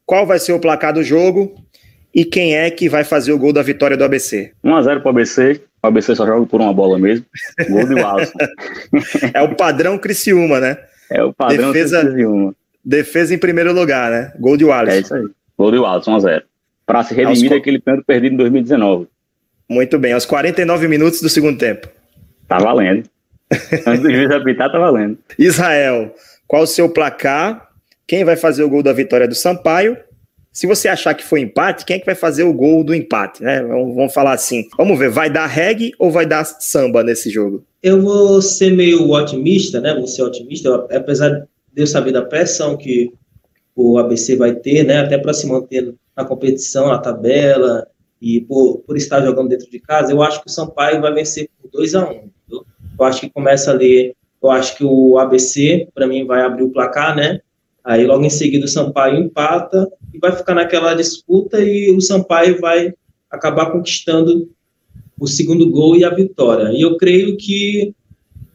qual 0.05 0.25
vai 0.25 0.37
ser 0.37 0.51
o 0.51 0.59
placar 0.59 0.93
do 0.93 1.01
jogo 1.01 1.64
e 2.15 2.23
quem 2.23 2.55
é 2.55 2.71
que 2.71 2.87
vai 2.87 3.03
fazer 3.03 3.33
o 3.33 3.37
gol 3.37 3.51
da 3.51 3.61
vitória 3.61 3.97
do 3.97 4.05
ABC? 4.05 4.53
1x0 4.63 5.01
para 5.01 5.05
o 5.05 5.09
ABC. 5.09 5.61
O 5.83 5.87
ABC 5.87 6.15
só 6.15 6.25
joga 6.25 6.45
por 6.45 6.61
uma 6.61 6.73
bola 6.73 6.97
mesmo. 6.97 7.25
Gol 7.69 7.85
do 7.85 8.05
Alisson. 8.05 8.37
é 9.33 9.41
o 9.41 9.53
padrão 9.53 9.97
Criciúma, 9.97 10.61
né? 10.61 10.77
É 11.11 11.21
o 11.21 11.33
padrão 11.33 11.73
Defesa... 11.73 11.99
Criciúma. 11.99 12.55
Defesa 12.83 13.35
em 13.35 13.37
primeiro 13.37 13.73
lugar, 13.73 14.09
né? 14.09 14.31
Gol 14.39 14.55
de 14.55 14.63
Wallace. 14.63 14.97
É 14.97 15.01
isso 15.01 15.13
aí. 15.13 15.23
Gol 15.57 15.71
de 15.71 15.77
Wallace, 15.77 16.09
1x0. 16.09 16.43
Para 16.85 17.03
se 17.03 17.13
redimir 17.13 17.51
Aos... 17.51 17.59
daquele 17.59 17.79
pênalti 17.79 18.05
perdido 18.05 18.33
em 18.33 18.37
2019. 18.37 19.07
Muito 19.67 19.99
bem, 19.99 20.13
aos 20.13 20.25
49 20.25 20.87
minutos 20.87 21.19
do 21.19 21.27
segundo 21.27 21.57
tempo. 21.57 21.89
Tá 22.47 22.59
valendo. 22.59 23.09
Antes 23.85 24.01
do 24.01 24.11
juiz 24.11 24.31
apitar, 24.31 24.71
tá 24.71 24.79
valendo. 24.79 25.17
Israel, 25.37 26.15
qual 26.47 26.63
o 26.63 26.67
seu 26.67 26.87
placar? 26.87 27.69
Quem 28.07 28.23
vai 28.23 28.35
fazer 28.35 28.63
o 28.63 28.69
gol 28.69 28.83
da 28.83 28.93
vitória 28.93 29.27
do 29.27 29.35
Sampaio? 29.35 29.97
Se 30.55 30.65
você 30.65 30.87
achar 30.87 31.13
que 31.13 31.23
foi 31.25 31.41
empate, 31.41 31.83
quem 31.83 31.97
é 31.97 31.99
que 31.99 32.05
vai 32.05 32.15
fazer 32.15 32.43
o 32.43 32.53
gol 32.53 32.81
do 32.81 32.95
empate, 32.95 33.43
né? 33.43 33.61
Vamos 33.61 34.13
falar 34.13 34.31
assim. 34.31 34.69
Vamos 34.77 34.97
ver, 34.97 35.09
vai 35.09 35.29
dar 35.29 35.47
reggae 35.47 35.91
ou 35.99 36.09
vai 36.09 36.25
dar 36.25 36.45
samba 36.45 37.03
nesse 37.03 37.29
jogo? 37.29 37.65
Eu 37.83 38.01
vou 38.01 38.41
ser 38.41 38.71
meio 38.71 39.11
otimista, 39.11 39.81
né? 39.81 39.93
Vou 39.93 40.07
ser 40.07 40.23
otimista, 40.23 40.73
apesar 40.91 41.29
de 41.73 41.81
eu 41.81 41.85
saber 41.85 42.13
da 42.13 42.21
pressão 42.21 42.77
que 42.77 43.11
o 43.75 43.97
ABC 43.97 44.37
vai 44.37 44.55
ter, 44.55 44.85
né? 44.85 44.99
Até 44.99 45.17
para 45.17 45.33
se 45.33 45.45
manter 45.45 45.93
na 46.15 46.23
competição, 46.23 46.87
na 46.87 46.99
tabela, 46.99 47.85
e 48.21 48.39
por, 48.39 48.77
por 48.87 48.95
estar 48.95 49.21
jogando 49.21 49.49
dentro 49.49 49.69
de 49.69 49.79
casa, 49.81 50.13
eu 50.13 50.23
acho 50.23 50.41
que 50.41 50.47
o 50.47 50.51
Sampaio 50.51 51.01
vai 51.01 51.13
vencer 51.13 51.49
por 51.61 51.69
2 51.69 51.95
a 51.95 52.09
1 52.09 52.13
um, 52.13 52.29
Eu 52.97 53.05
acho 53.05 53.19
que 53.19 53.29
começa 53.29 53.71
ali, 53.71 54.15
eu 54.41 54.49
acho 54.49 54.77
que 54.77 54.85
o 54.85 55.19
ABC, 55.19 55.89
para 55.93 56.07
mim, 56.07 56.25
vai 56.25 56.43
abrir 56.43 56.63
o 56.63 56.71
placar, 56.71 57.13
né? 57.13 57.41
Aí 57.83 58.05
logo 58.05 58.23
em 58.23 58.29
seguida 58.29 58.63
o 58.63 58.69
Sampaio 58.69 59.19
empata 59.19 59.85
e 60.15 60.19
vai 60.19 60.31
ficar 60.31 60.55
naquela 60.55 60.93
disputa 60.93 61.61
e 61.61 61.91
o 61.91 62.01
Sampaio 62.01 62.59
vai 62.59 62.93
acabar 63.29 63.71
conquistando 63.71 64.49
o 65.19 65.27
segundo 65.27 65.69
gol 65.69 65.95
e 65.95 66.03
a 66.03 66.09
vitória. 66.09 66.71
E 66.71 66.81
eu 66.81 66.97
creio 66.97 67.37
que 67.37 67.93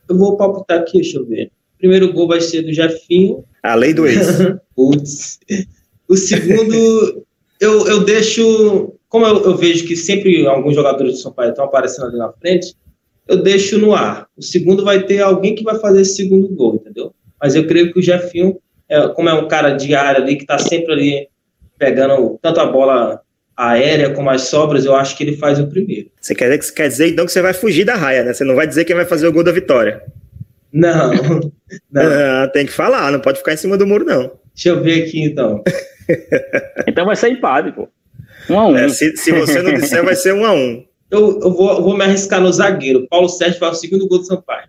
eu 0.08 0.16
vou 0.16 0.36
palpitar 0.36 0.80
aqui, 0.80 0.98
deixa 0.98 1.18
eu 1.18 1.26
ver. 1.26 1.50
O 1.74 1.78
primeiro 1.78 2.12
gol 2.12 2.28
vai 2.28 2.40
ser 2.40 2.62
do 2.62 2.72
Jefinho. 2.72 3.44
A 3.62 3.74
lei 3.74 3.94
do 3.94 4.06
ex. 4.06 4.26
Putz. 4.74 5.38
O 6.08 6.16
segundo, 6.16 7.24
eu, 7.60 7.86
eu 7.86 8.04
deixo. 8.04 8.92
Como 9.08 9.26
eu, 9.26 9.44
eu, 9.44 9.56
vejo 9.56 9.86
que 9.86 9.96
sempre 9.96 10.46
alguns 10.46 10.74
jogadores 10.74 11.14
do 11.14 11.18
São 11.18 11.32
Paulo 11.32 11.50
estão 11.50 11.64
aparecendo 11.64 12.08
ali 12.08 12.18
na 12.18 12.32
frente, 12.32 12.74
eu 13.26 13.42
deixo 13.42 13.78
no 13.78 13.94
ar. 13.94 14.28
O 14.36 14.42
segundo 14.42 14.84
vai 14.84 15.04
ter 15.04 15.20
alguém 15.20 15.54
que 15.54 15.64
vai 15.64 15.78
fazer 15.78 16.02
esse 16.02 16.16
segundo 16.16 16.48
gol, 16.48 16.76
entendeu? 16.76 17.12
Mas 17.40 17.54
eu 17.54 17.66
creio 17.66 17.92
que 17.92 17.98
o 17.98 18.02
Jefinho, 18.02 18.58
é, 18.88 19.08
como 19.08 19.28
é 19.28 19.34
um 19.34 19.48
cara 19.48 19.70
de 19.70 19.94
área 19.94 20.22
ali, 20.22 20.36
que 20.36 20.42
está 20.42 20.58
sempre 20.58 20.92
ali 20.92 21.28
pegando 21.80 22.38
tanto 22.42 22.60
a 22.60 22.66
bola 22.66 23.22
aérea 23.56 24.10
como 24.10 24.30
as 24.30 24.42
sobras, 24.42 24.84
eu 24.84 24.94
acho 24.94 25.16
que 25.16 25.24
ele 25.24 25.36
faz 25.36 25.58
o 25.58 25.66
primeiro. 25.66 26.10
Você 26.20 26.34
quer 26.34 26.56
dizer, 26.56 26.72
quer 26.74 26.88
dizer 26.88 27.08
então 27.08 27.24
que 27.24 27.32
você 27.32 27.40
vai 27.40 27.54
fugir 27.54 27.84
da 27.84 27.94
raia, 27.94 28.22
né? 28.22 28.34
Você 28.34 28.44
não 28.44 28.54
vai 28.54 28.66
dizer 28.66 28.84
quem 28.84 28.94
vai 28.94 29.06
fazer 29.06 29.26
o 29.26 29.32
gol 29.32 29.42
da 29.42 29.50
vitória. 29.50 30.02
Não. 30.72 31.10
não. 31.90 32.02
Ah, 32.02 32.48
tem 32.52 32.66
que 32.66 32.72
falar, 32.72 33.10
não 33.10 33.20
pode 33.20 33.38
ficar 33.38 33.54
em 33.54 33.56
cima 33.56 33.78
do 33.78 33.86
muro, 33.86 34.04
não. 34.04 34.30
Deixa 34.54 34.68
eu 34.68 34.82
ver 34.82 35.04
aqui 35.04 35.22
então. 35.22 35.64
então 36.86 37.06
vai 37.06 37.16
ser 37.16 37.30
empate, 37.30 37.72
pô. 37.72 37.88
Um 38.48 38.58
a 38.58 38.68
um. 38.68 38.76
É, 38.76 38.88
se, 38.88 39.16
se, 39.16 39.32
você 39.32 39.62
não 39.62 39.72
disser, 39.74 40.04
vai 40.04 40.14
ser 40.14 40.34
um 40.34 40.44
a 40.44 40.52
um. 40.52 40.84
Eu, 41.10 41.40
eu, 41.42 41.52
vou, 41.52 41.70
eu 41.72 41.82
vou 41.82 41.96
me 41.96 42.04
arriscar 42.04 42.40
no 42.40 42.52
zagueiro. 42.52 43.06
Paulo 43.08 43.28
Sérgio 43.28 43.58
faz 43.58 43.78
o 43.78 43.80
segundo 43.80 44.06
gol 44.06 44.18
do 44.18 44.24
Sampaio. 44.24 44.68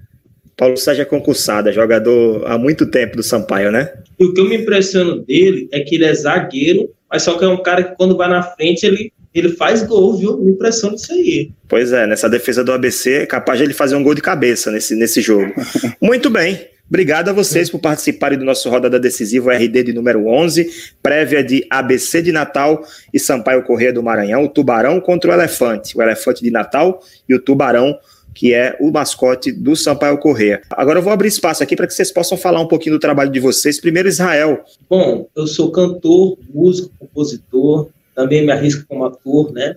Paulo 0.58 0.78
Sérgio 0.78 1.02
é 1.02 1.06
concursado, 1.06 1.69
é 1.69 1.74
jogador 1.74 2.45
há 2.45 2.58
muito 2.58 2.86
tempo 2.86 3.17
do 3.17 3.24
Sampaio, 3.24 3.71
né? 3.71 3.93
E 4.19 4.26
o 4.26 4.34
que 4.34 4.39
eu 4.39 4.45
me 4.47 4.58
impressiono 4.58 5.24
dele 5.24 5.67
é 5.71 5.80
que 5.80 5.95
ele 5.95 6.06
é 6.06 6.13
zagueiro, 6.13 6.89
mas 7.12 7.24
só 7.24 7.38
que 7.38 7.43
é 7.43 7.47
um 7.47 7.62
cara 7.62 7.84
que 7.84 7.95
quando 7.95 8.15
vai 8.15 8.30
na 8.30 8.41
frente 8.41 8.86
ele, 8.86 9.12
ele 9.34 9.50
faz 9.50 9.84
gol, 9.84 10.17
viu? 10.17 10.38
Me 10.38 10.52
impressiona 10.52 10.95
isso 10.95 11.12
aí. 11.12 11.52
Pois 11.67 11.91
é, 11.91 12.08
nessa 12.08 12.30
defesa 12.30 12.63
do 12.63 12.71
ABC 12.71 13.13
é 13.13 13.26
capaz 13.26 13.60
de 13.60 13.65
ele 13.65 13.74
fazer 13.74 13.95
um 13.95 14.04
gol 14.04 14.15
de 14.15 14.21
cabeça 14.21 14.71
nesse, 14.71 14.95
nesse 14.95 15.21
jogo. 15.21 15.54
muito 16.02 16.30
bem. 16.30 16.69
Obrigado 16.88 17.30
a 17.30 17.34
vocês 17.34 17.69
por 17.69 17.80
participarem 17.80 18.38
do 18.38 18.43
nosso 18.43 18.69
Rodada 18.69 19.00
Decisiva 19.00 19.54
RD 19.54 19.84
de 19.84 19.93
número 19.93 20.28
11, 20.28 20.69
prévia 21.02 21.41
de 21.41 21.65
ABC 21.69 22.21
de 22.21 22.34
Natal 22.34 22.86
e 23.13 23.19
Sampaio 23.19 23.63
Correia 23.63 23.93
do 23.93 24.04
Maranhão, 24.04 24.43
o 24.43 24.50
Tubarão 24.50 25.00
contra 25.00 25.32
o 25.32 25.34
Elefante, 25.34 25.97
o 25.97 26.02
Elefante 26.02 26.43
de 26.43 26.52
Natal 26.52 27.02
e 27.30 27.34
o 27.34 27.39
Tubarão, 27.39 27.97
que 28.34 28.54
é 28.54 28.78
o 28.80 28.91
mascote 28.91 29.52
do 29.52 29.76
Sampaio 29.76 30.17
Correia. 30.17 30.62
Agora 30.72 31.00
eu 31.00 31.04
vou 31.04 31.12
abrir 31.12 31.28
espaço 31.28 31.62
aqui 31.62 31.76
para 31.76 31.88
que 31.88 31.94
vocês 31.94 32.12
possam 32.12 32.38
falar 32.38 32.62
um 32.62 32.67
pouquinho 32.67 32.96
do 32.96 33.00
trabalho 33.00 33.32
de 33.32 33.39
vocês. 33.39 33.80
Primeiro, 33.80 34.08
Israel. 34.08 34.63
Bom, 34.89 35.28
eu 35.36 35.48
sou 35.48 35.72
cantor, 35.72 36.38
músico, 36.54 36.91
compositor, 36.98 37.89
também 38.15 38.46
me 38.46 38.52
arrisco 38.52 38.86
como 38.88 39.06
ator, 39.06 39.52
né? 39.52 39.76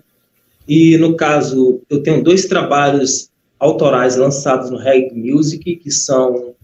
E 0.68 0.96
no 0.96 1.16
caso, 1.16 1.80
eu 1.90 2.02
tenho 2.02 2.22
dois 2.22 2.46
trabalhos 2.46 3.28
autorais 3.58 4.16
lançados 4.16 4.70
no 4.70 4.78
Reggae 4.78 5.14
Music, 5.14 5.76
que 5.76 5.90
são 5.90 6.54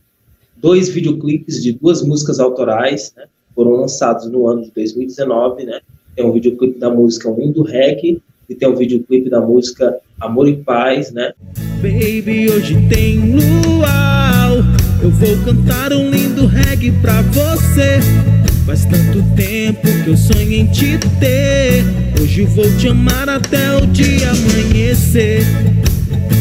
dois 0.57 0.89
videoclipes 0.89 1.63
de 1.63 1.73
duas 1.73 2.03
músicas 2.03 2.39
autorais, 2.39 3.13
né? 3.17 3.25
Foram 3.55 3.73
lançados 3.73 4.31
no 4.31 4.47
ano 4.47 4.63
de 4.63 4.71
2019, 4.71 5.65
né? 5.65 5.81
Tem 6.15 6.25
um 6.25 6.33
videoclipe 6.33 6.79
da 6.79 6.91
música 6.91 7.29
O 7.29 7.39
Lindo 7.39 7.63
Reggae 7.63 8.23
e 8.49 8.55
tem 8.55 8.69
um 8.69 8.77
videoclipe 8.77 9.29
da 9.31 9.41
música 9.41 9.99
Amor 10.21 10.49
e 10.49 10.57
Paz, 10.57 11.11
né? 11.13 11.33
Baby, 11.77 12.51
hoje 12.51 12.77
tem 12.91 13.19
luau. 13.19 14.59
Eu 15.01 15.11
vou 15.11 15.35
cantar 15.39 15.95
um 15.95 16.11
lindo 16.11 16.47
reggae 16.47 16.93
pra 17.01 17.23
você. 17.23 18.01
Faz 18.67 18.85
tanto 18.85 19.23
tempo 19.35 19.89
que 20.05 20.11
eu 20.11 20.17
sonho 20.19 20.53
em 20.53 20.67
te 20.67 20.99
ter. 21.19 21.83
Hoje 22.21 22.45
vou 22.45 22.71
te 22.77 22.89
amar 22.89 23.31
até 23.31 23.75
o 23.79 23.87
dia 23.87 24.31
amanhecer. 24.31 25.43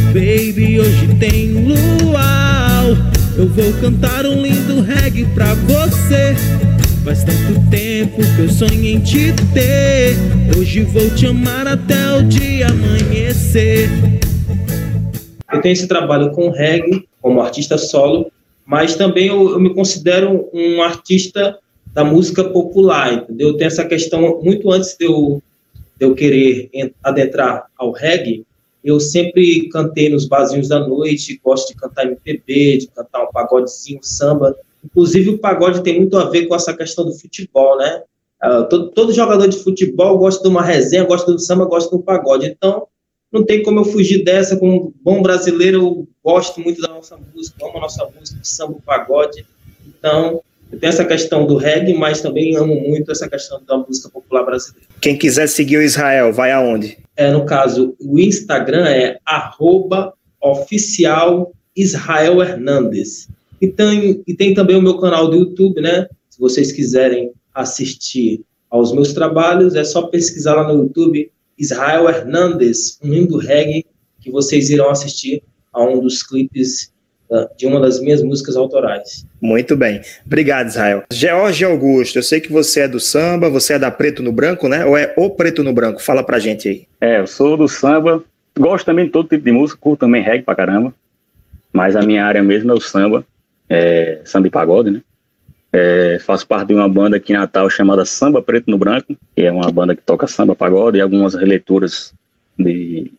Baby, 0.07 0.81
hoje 0.81 1.15
tem 1.17 1.53
luau. 1.53 2.97
Eu 3.37 3.47
vou 3.47 3.71
cantar 3.79 4.25
um 4.25 4.41
lindo 4.41 4.81
reggae 4.81 5.23
pra 5.33 5.53
você. 5.53 6.35
Faz 7.09 7.23
tanto 7.23 7.59
tempo 7.71 8.17
que 8.35 8.41
eu 8.43 8.49
sonho 8.49 8.85
em 8.85 8.99
te 8.99 9.33
ter. 9.51 10.13
Hoje 10.55 10.83
vou 10.83 11.09
te 11.15 11.25
amar 11.25 11.65
até 11.65 11.95
o 12.15 12.21
dia 12.21 12.67
amanhecer. 12.67 13.89
Eu 15.51 15.59
tenho 15.59 15.73
esse 15.73 15.87
trabalho 15.87 16.29
com 16.33 16.51
reggae 16.51 17.09
como 17.19 17.41
artista 17.41 17.79
solo, 17.79 18.31
mas 18.63 18.95
também 18.95 19.25
eu, 19.25 19.49
eu 19.49 19.59
me 19.59 19.73
considero 19.73 20.47
um 20.53 20.83
artista 20.83 21.57
da 21.95 22.03
música 22.03 22.43
popular, 22.43 23.11
entendeu? 23.11 23.57
Tem 23.57 23.65
essa 23.65 23.85
questão 23.85 24.39
muito 24.43 24.71
antes 24.71 24.95
de 24.95 25.05
eu, 25.05 25.41
de 25.99 26.05
eu 26.05 26.13
querer 26.13 26.69
adentrar 27.03 27.65
ao 27.75 27.91
reggae, 27.91 28.45
eu 28.83 28.99
sempre 28.99 29.67
cantei 29.69 30.09
nos 30.09 30.27
barzinhos 30.27 30.67
da 30.67 30.79
noite, 30.79 31.41
gosto 31.43 31.69
de 31.69 31.79
cantar 31.79 32.05
MPB, 32.05 32.77
de 32.77 32.87
cantar 32.87 33.23
um 33.23 33.31
pagodezinho, 33.31 33.99
samba. 34.03 34.55
Inclusive, 34.83 35.31
o 35.31 35.37
pagode 35.37 35.83
tem 35.83 35.97
muito 35.97 36.17
a 36.17 36.29
ver 36.29 36.47
com 36.47 36.55
essa 36.55 36.73
questão 36.73 37.05
do 37.05 37.13
futebol, 37.13 37.77
né? 37.77 38.03
Uh, 38.43 38.69
todo, 38.69 38.91
todo, 38.91 39.13
jogador 39.13 39.47
de 39.47 39.57
futebol 39.57 40.17
gosta 40.17 40.41
de 40.41 40.47
uma 40.47 40.61
resenha, 40.61 41.03
gosta 41.03 41.31
do 41.31 41.39
samba, 41.39 41.65
gosta 41.65 41.95
do 41.95 42.01
pagode. 42.01 42.47
Então, 42.47 42.87
não 43.31 43.45
tem 43.45 43.61
como 43.61 43.81
eu 43.81 43.85
fugir 43.85 44.23
dessa. 44.23 44.55
Como 44.55 44.93
bom 45.03 45.21
brasileiro, 45.21 45.77
eu 45.77 46.07
gosto 46.23 46.61
muito 46.61 46.81
da 46.81 46.87
nossa 46.87 47.17
música, 47.17 47.65
amo 47.65 47.77
a 47.77 47.81
nossa 47.81 48.07
música, 48.17 48.39
samba, 48.41 48.77
pagode. 48.85 49.45
Então, 49.85 50.41
eu 50.71 50.79
tenho 50.79 50.89
essa 50.89 51.03
questão 51.03 51.45
do 51.45 51.57
reggae, 51.57 51.93
mas 51.93 52.21
também 52.21 52.55
amo 52.55 52.79
muito 52.79 53.11
essa 53.11 53.27
questão 53.27 53.61
da 53.67 53.77
música 53.77 54.07
popular 54.09 54.43
brasileira. 54.43 54.87
Quem 55.01 55.17
quiser 55.17 55.47
seguir 55.47 55.77
o 55.77 55.81
Israel, 55.81 56.31
vai 56.31 56.51
aonde? 56.51 56.97
É, 57.17 57.31
no 57.31 57.45
caso, 57.45 57.95
o 57.99 58.19
Instagram 58.19 58.87
é 58.87 59.17
arroba 59.25 60.13
oficial 60.41 61.51
Israel 61.75 62.41
Hernandes. 62.41 63.27
E 63.61 63.67
tem, 63.67 64.23
e 64.25 64.33
tem 64.33 64.53
também 64.53 64.75
o 64.75 64.81
meu 64.81 64.97
canal 64.97 65.29
do 65.29 65.37
YouTube, 65.37 65.81
né? 65.81 66.07
Se 66.29 66.39
vocês 66.39 66.71
quiserem 66.71 67.31
assistir 67.53 68.41
aos 68.69 68.93
meus 68.93 69.13
trabalhos, 69.13 69.75
é 69.75 69.83
só 69.83 70.03
pesquisar 70.03 70.55
lá 70.55 70.67
no 70.71 70.83
YouTube 70.83 71.31
Israel 71.57 72.07
Hernandes, 72.07 72.97
um 73.03 73.09
lindo 73.09 73.37
reggae, 73.37 73.85
que 74.21 74.31
vocês 74.31 74.69
irão 74.69 74.89
assistir 74.89 75.43
a 75.73 75.83
um 75.83 75.99
dos 75.99 76.23
clipes 76.23 76.91
de 77.57 77.67
uma 77.67 77.79
das 77.79 77.99
minhas 78.01 78.23
músicas 78.23 78.55
autorais. 78.55 79.23
Muito 79.39 79.75
bem. 79.77 80.01
Obrigado, 80.25 80.67
Israel. 80.67 81.03
George 81.11 81.63
Augusto, 81.63 82.17
eu 82.17 82.23
sei 82.23 82.39
que 82.39 82.51
você 82.51 82.81
é 82.81 82.87
do 82.87 82.99
samba, 82.99 83.49
você 83.49 83.73
é 83.73 83.79
da 83.79 83.91
Preto 83.91 84.23
no 84.23 84.31
Branco, 84.31 84.67
né? 84.67 84.83
Ou 84.83 84.97
é 84.97 85.13
o 85.15 85.29
Preto 85.29 85.63
no 85.63 85.71
Branco? 85.71 86.01
Fala 86.01 86.23
pra 86.23 86.39
gente 86.39 86.67
aí. 86.67 86.87
É, 86.99 87.19
eu 87.19 87.27
sou 87.27 87.55
do 87.55 87.67
samba, 87.67 88.23
gosto 88.57 88.85
também 88.85 89.05
de 89.05 89.11
todo 89.11 89.29
tipo 89.29 89.45
de 89.45 89.51
música, 89.51 89.79
curto 89.79 89.99
também 89.99 90.23
reggae 90.23 90.43
pra 90.43 90.55
caramba, 90.55 90.91
mas 91.71 91.95
a 91.95 92.01
minha 92.01 92.25
área 92.25 92.41
mesmo 92.41 92.71
é 92.71 92.73
o 92.73 92.81
samba, 92.81 93.23
é, 93.69 94.21
samba 94.25 94.47
e 94.47 94.51
pagode, 94.51 94.91
né? 94.91 95.01
É, 95.71 96.17
faço 96.19 96.47
parte 96.47 96.69
de 96.69 96.73
uma 96.73 96.89
banda 96.89 97.17
aqui 97.17 97.31
em 97.31 97.37
Natal 97.37 97.69
chamada 97.69 98.03
Samba 98.03 98.41
Preto 98.41 98.71
no 98.71 98.77
Branco, 98.77 99.15
que 99.35 99.43
é 99.43 99.51
uma 99.51 99.71
banda 99.71 99.95
que 99.95 100.01
toca 100.01 100.25
samba, 100.25 100.55
pagode 100.55 100.97
e 100.97 101.01
algumas 101.01 101.35
releituras 101.35 102.11
de, 102.57 103.11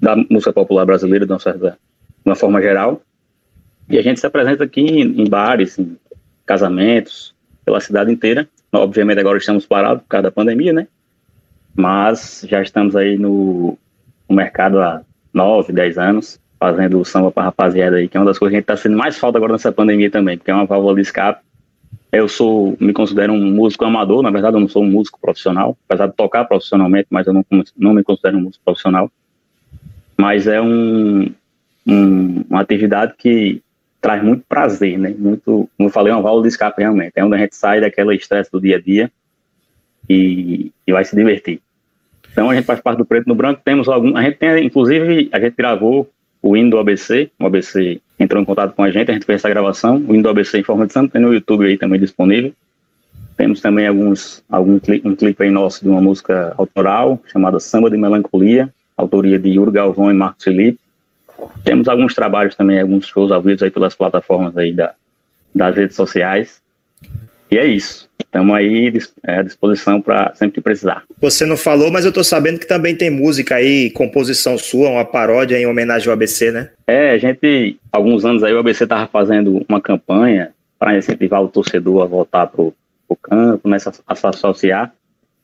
da 0.00 0.16
música 0.16 0.52
popular 0.52 0.84
brasileira 0.84 1.24
de 1.24 1.32
uma, 1.32 1.38
certa, 1.38 1.70
de 1.70 2.28
uma 2.28 2.34
forma 2.34 2.60
geral. 2.60 3.00
E 3.88 3.96
a 3.96 4.02
gente 4.02 4.18
se 4.18 4.26
apresenta 4.26 4.64
aqui 4.64 4.80
em, 4.80 5.22
em 5.22 5.28
bares, 5.28 5.78
em 5.78 5.96
casamentos, 6.44 7.32
pela 7.64 7.80
cidade 7.80 8.12
inteira. 8.12 8.48
Obviamente 8.72 9.20
agora 9.20 9.38
estamos 9.38 9.64
parados 9.64 10.02
por 10.02 10.08
causa 10.08 10.24
da 10.24 10.30
pandemia, 10.30 10.72
né? 10.72 10.88
Mas 11.74 12.44
já 12.48 12.62
estamos 12.62 12.96
aí 12.96 13.16
no, 13.16 13.78
no 14.28 14.34
mercado 14.34 14.80
há 14.80 15.02
nove, 15.32 15.72
dez 15.72 15.98
anos, 15.98 16.40
fazendo 16.58 17.04
samba 17.04 17.30
para 17.30 17.44
rapaziada 17.44 17.96
aí, 17.96 18.08
que 18.08 18.16
é 18.16 18.20
uma 18.20 18.26
das 18.26 18.38
coisas 18.38 18.52
que 18.52 18.56
a 18.56 18.60
gente 18.60 18.64
está 18.64 18.76
sendo 18.76 18.96
mais 18.96 19.18
falta 19.18 19.38
agora 19.38 19.52
nessa 19.52 19.72
pandemia 19.72 20.10
também, 20.10 20.38
porque 20.38 20.50
é 20.50 20.54
uma 20.54 20.64
válvula 20.64 20.94
de 20.94 21.02
escape. 21.02 21.44
Eu 22.10 22.28
sou, 22.28 22.76
me 22.80 22.92
considero 22.92 23.32
um 23.32 23.50
músico 23.50 23.84
amador, 23.84 24.22
na 24.22 24.30
verdade 24.30 24.56
eu 24.56 24.60
não 24.60 24.68
sou 24.68 24.82
um 24.82 24.90
músico 24.90 25.20
profissional, 25.20 25.76
apesar 25.86 26.06
de 26.06 26.14
tocar 26.14 26.44
profissionalmente, 26.44 27.08
mas 27.10 27.26
eu 27.26 27.32
não, 27.32 27.44
não 27.76 27.92
me 27.92 28.02
considero 28.02 28.38
um 28.38 28.42
músico 28.42 28.64
profissional. 28.64 29.10
Mas 30.16 30.46
é 30.46 30.60
um, 30.60 31.30
um, 31.86 32.44
uma 32.48 32.60
atividade 32.60 33.14
que 33.18 33.60
traz 34.00 34.22
muito 34.22 34.44
prazer, 34.48 34.98
né? 34.98 35.14
Muito, 35.18 35.68
como 35.76 35.88
eu 35.88 35.92
falei, 35.92 36.12
é 36.12 36.16
uma 36.16 36.22
válvula 36.22 36.44
de 36.44 36.48
escape 36.48 36.80
realmente. 36.80 37.12
É 37.16 37.24
onde 37.24 37.34
a 37.34 37.38
gente 37.38 37.54
sai 37.54 37.80
daquela 37.80 38.14
estresse 38.14 38.50
do 38.50 38.60
dia 38.60 38.76
a 38.76 38.80
dia 38.80 39.10
e, 40.08 40.72
e 40.86 40.92
vai 40.92 41.04
se 41.04 41.14
divertir. 41.14 41.60
Então 42.32 42.48
a 42.48 42.54
gente 42.54 42.64
faz 42.64 42.80
parte 42.80 42.98
do 42.98 43.04
Preto 43.04 43.26
no 43.26 43.34
Branco, 43.34 43.60
temos 43.64 43.88
algum, 43.88 44.16
a 44.16 44.22
gente 44.22 44.36
tem, 44.36 44.64
inclusive, 44.64 45.28
a 45.32 45.40
gente 45.40 45.54
gravou 45.56 46.08
o 46.46 46.56
hino 46.56 46.70
do 46.70 46.78
ABC, 46.78 47.30
o 47.40 47.46
ABC 47.46 48.00
entrou 48.18 48.40
em 48.40 48.44
contato 48.44 48.74
com 48.74 48.82
a 48.82 48.90
gente, 48.90 49.10
a 49.10 49.14
gente 49.14 49.26
fez 49.26 49.40
essa 49.40 49.48
gravação, 49.48 49.96
o 49.96 50.14
hino 50.14 50.22
do 50.22 50.28
ABC 50.28 50.58
em 50.58 50.62
forma 50.62 50.86
de 50.86 50.92
santo, 50.92 51.12
tem 51.12 51.20
no 51.20 51.34
YouTube 51.34 51.66
aí 51.66 51.76
também 51.76 51.98
disponível. 51.98 52.52
Temos 53.36 53.60
também 53.60 53.86
alguns, 53.86 54.42
algum 54.48 54.78
clipe, 54.78 55.06
um 55.06 55.14
clipe 55.14 55.42
aí 55.42 55.50
nosso 55.50 55.82
de 55.82 55.88
uma 55.90 56.00
música 56.00 56.54
autoral, 56.56 57.20
chamada 57.30 57.58
Samba 57.60 57.90
de 57.90 57.96
Melancolia, 57.96 58.72
autoria 58.96 59.38
de 59.38 59.50
Yuri 59.50 59.72
Galvão 59.72 60.10
e 60.10 60.14
Marcos 60.14 60.44
Felipe. 60.44 60.78
Temos 61.64 61.88
alguns 61.88 62.14
trabalhos 62.14 62.54
também, 62.54 62.80
alguns 62.80 63.06
shows 63.06 63.30
ao 63.30 63.42
vivo 63.42 63.62
aí 63.62 63.70
pelas 63.70 63.94
plataformas 63.94 64.56
aí 64.56 64.72
da, 64.72 64.94
das 65.54 65.76
redes 65.76 65.96
sociais. 65.96 66.62
E 67.50 67.58
é 67.58 67.66
isso. 67.66 68.08
Estamos 68.18 68.54
aí 68.56 68.92
é, 69.24 69.38
à 69.38 69.42
disposição 69.42 70.00
para 70.00 70.34
sempre 70.34 70.54
que 70.54 70.60
precisar. 70.60 71.04
Você 71.20 71.46
não 71.46 71.56
falou, 71.56 71.90
mas 71.90 72.04
eu 72.04 72.10
estou 72.10 72.24
sabendo 72.24 72.58
que 72.58 72.66
também 72.66 72.94
tem 72.94 73.10
música 73.10 73.56
aí, 73.56 73.90
composição 73.90 74.58
sua, 74.58 74.90
uma 74.90 75.04
paródia 75.04 75.58
em 75.58 75.66
homenagem 75.66 76.08
ao 76.08 76.14
ABC, 76.14 76.50
né? 76.50 76.70
É, 76.86 77.10
a 77.10 77.18
gente, 77.18 77.78
alguns 77.92 78.24
anos 78.24 78.42
aí, 78.42 78.52
o 78.52 78.58
ABC 78.58 78.84
estava 78.84 79.06
fazendo 79.06 79.64
uma 79.68 79.80
campanha 79.80 80.52
para 80.78 80.96
incentivar 80.96 81.42
o 81.42 81.48
torcedor 81.48 82.02
a 82.02 82.06
voltar 82.06 82.46
para 82.46 82.62
o 82.62 83.16
campo, 83.22 83.68
né, 83.68 83.76
a 84.06 84.14
se 84.14 84.26
associar. 84.26 84.92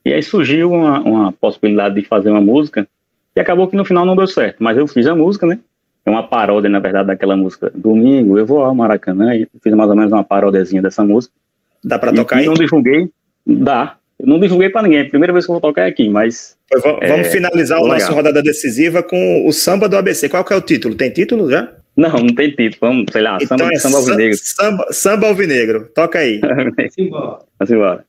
E 0.05 0.13
aí 0.13 0.23
surgiu 0.23 0.73
uma, 0.73 1.01
uma 1.01 1.33
possibilidade 1.33 1.95
de 1.95 2.07
fazer 2.07 2.31
uma 2.31 2.41
música, 2.41 2.87
e 3.35 3.41
acabou 3.41 3.69
que 3.69 3.77
no 3.77 3.85
final 3.85 4.05
não 4.05 4.17
deu 4.17 4.27
certo, 4.27 4.57
mas 4.63 4.77
eu 4.77 4.87
fiz 4.87 5.07
a 5.07 5.15
música, 5.15 5.47
né? 5.47 5.59
É 6.05 6.11
uma 6.11 6.27
paródia, 6.27 6.69
na 6.69 6.81
verdade, 6.81 7.07
daquela 7.07 7.37
música 7.37 7.73
Domingo, 7.75 8.37
eu 8.37 8.45
vou 8.45 8.63
ao 8.63 8.75
Maracanã, 8.75 9.35
e 9.35 9.47
fiz 9.63 9.73
mais 9.73 9.89
ou 9.89 9.97
menos 9.97 10.13
uma 10.13 10.25
paródiazinha 10.25 10.83
dessa 10.83 11.05
música. 11.05 11.33
Dá 11.85 11.99
para 11.99 12.13
tocar 12.13 12.39
aí? 12.39 12.47
não 12.47 12.55
divulguei, 12.55 13.09
dá. 13.47 13.97
Eu 14.19 14.27
não 14.29 14.39
divulguei 14.39 14.71
para 14.71 14.83
ninguém, 14.83 15.09
primeira 15.09 15.33
vez 15.33 15.45
que 15.45 15.51
eu 15.51 15.55
vou 15.55 15.61
tocar 15.61 15.87
aqui, 15.87 16.09
mas. 16.09 16.57
Vamos 16.83 17.03
é, 17.03 17.25
finalizar 17.25 17.81
o 17.81 17.89
nosso 17.89 18.13
rodada 18.13 18.43
decisiva 18.43 19.03
com 19.03 19.47
o 19.47 19.53
samba 19.53 19.89
do 19.89 19.97
ABC. 19.97 20.29
Qual 20.29 20.45
que 20.45 20.53
é 20.53 20.57
o 20.57 20.61
título? 20.61 20.95
Tem 20.95 21.11
título 21.11 21.51
já? 21.51 21.73
Não, 21.97 22.11
não 22.11 22.35
tem 22.35 22.51
título. 22.51 22.79
Vamos, 22.81 23.07
sei 23.13 23.23
lá, 23.23 23.37
então 23.41 23.59
samba, 23.59 23.73
é 23.73 23.79
samba 23.79 23.97
alvinegro. 23.99 24.39
Samba, 24.39 24.87
samba 24.93 25.27
alvinegro. 25.27 25.89
Toca 25.95 26.19
aí. 26.21 26.41
Vamos 26.41 26.99
embora. 26.99 27.39
Vamos 27.59 27.71
embora. 27.71 28.05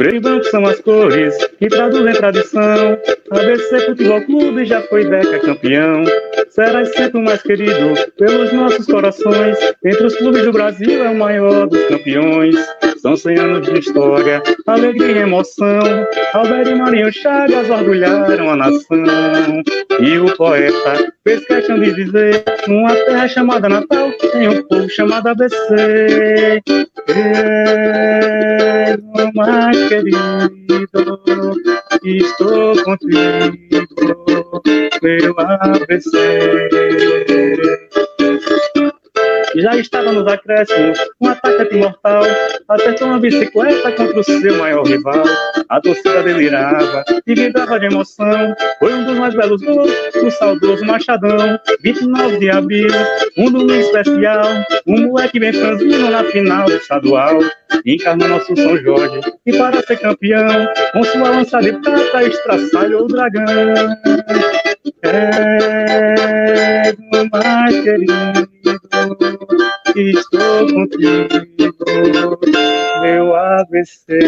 Preto 0.00 0.16
e 0.16 0.20
branco 0.20 0.44
são 0.44 0.64
as 0.64 0.80
cores 0.80 1.36
que 1.58 1.68
traduzem 1.68 2.14
tradição. 2.14 2.96
ABC 3.32 3.80
Futebol 3.80 4.22
Clube 4.22 4.64
já 4.64 4.80
foi 4.80 5.04
década 5.04 5.40
campeão. 5.40 6.04
Serás 6.48 6.88
sempre 6.94 7.20
o 7.20 7.22
mais 7.22 7.42
querido 7.42 7.92
pelos 8.16 8.50
nossos 8.50 8.86
corações. 8.86 9.58
Entre 9.84 10.06
os 10.06 10.16
clubes 10.16 10.42
do 10.42 10.52
Brasil 10.52 11.04
é 11.04 11.10
o 11.10 11.18
maior 11.18 11.66
dos 11.66 11.84
campeões. 11.84 12.56
São 13.02 13.14
100 13.14 13.38
anos 13.38 13.66
de 13.66 13.78
história, 13.78 14.42
alegria 14.66 15.16
e 15.16 15.18
emoção. 15.18 16.06
Alberto 16.32 16.70
e 16.70 16.74
Marinho 16.76 17.12
Chagas 17.12 17.68
orgulharam 17.68 18.50
a 18.52 18.56
nação. 18.56 19.62
E 20.00 20.18
o 20.18 20.34
poeta 20.34 21.12
fez 21.24 21.44
questão 21.44 21.78
de 21.78 21.92
dizer: 21.92 22.42
numa 22.66 22.94
terra 22.94 23.28
chamada 23.28 23.68
Natal, 23.68 24.10
tem 24.32 24.48
um 24.48 24.62
povo 24.62 24.88
chamado 24.88 25.26
ABC. 25.28 26.62
É 27.08 28.96
o 28.96 29.34
mais 29.34 29.89
querido, 29.90 30.20
estou 32.04 32.76
contigo, 32.84 34.62
meu 35.02 35.34
ABC 35.36 36.10
já 39.60 39.76
estava 39.76 40.12
nos 40.12 40.26
acréscimos, 40.26 40.98
um 41.20 41.28
ataque 41.28 41.76
mortal, 41.76 42.22
acertou 42.68 43.08
uma 43.08 43.18
bicicleta 43.18 43.92
contra 43.92 44.20
o 44.20 44.24
seu 44.24 44.56
maior 44.56 44.86
rival. 44.86 45.24
A 45.68 45.80
torcida 45.80 46.22
delirava 46.22 47.04
e 47.26 47.34
vibrava 47.34 47.78
de 47.78 47.86
emoção. 47.86 48.54
Foi 48.78 48.94
um 48.94 49.04
dos 49.04 49.18
mais 49.18 49.34
belos 49.34 49.62
gols 49.62 49.90
do 50.14 50.30
saudoso 50.30 50.84
Machadão. 50.84 51.58
29 51.82 52.38
de 52.38 52.50
abril, 52.50 52.88
um 53.36 53.50
domingo 53.50 53.80
especial, 53.80 54.46
um 54.86 55.08
moleque 55.08 55.38
bem 55.38 55.52
franzino 55.52 56.10
na 56.10 56.24
final 56.24 56.66
do 56.66 56.76
estadual. 56.76 57.38
Encarnou 57.86 58.28
nosso 58.28 58.54
São 58.56 58.76
Jorge 58.78 59.20
e 59.46 59.56
para 59.56 59.80
ser 59.82 59.98
campeão, 59.98 60.68
com 60.92 61.04
sua 61.04 61.30
lança 61.30 61.60
de 61.60 61.72
prata 61.80 62.24
estraçalhou 62.24 63.04
o 63.04 63.08
dragão. 63.08 63.44
É 65.02 66.92
mais 67.32 67.80
querido 67.80 68.49
estou 69.96 70.66
contigo, 70.72 72.40
meu 73.02 73.34
ABC. 73.34 74.18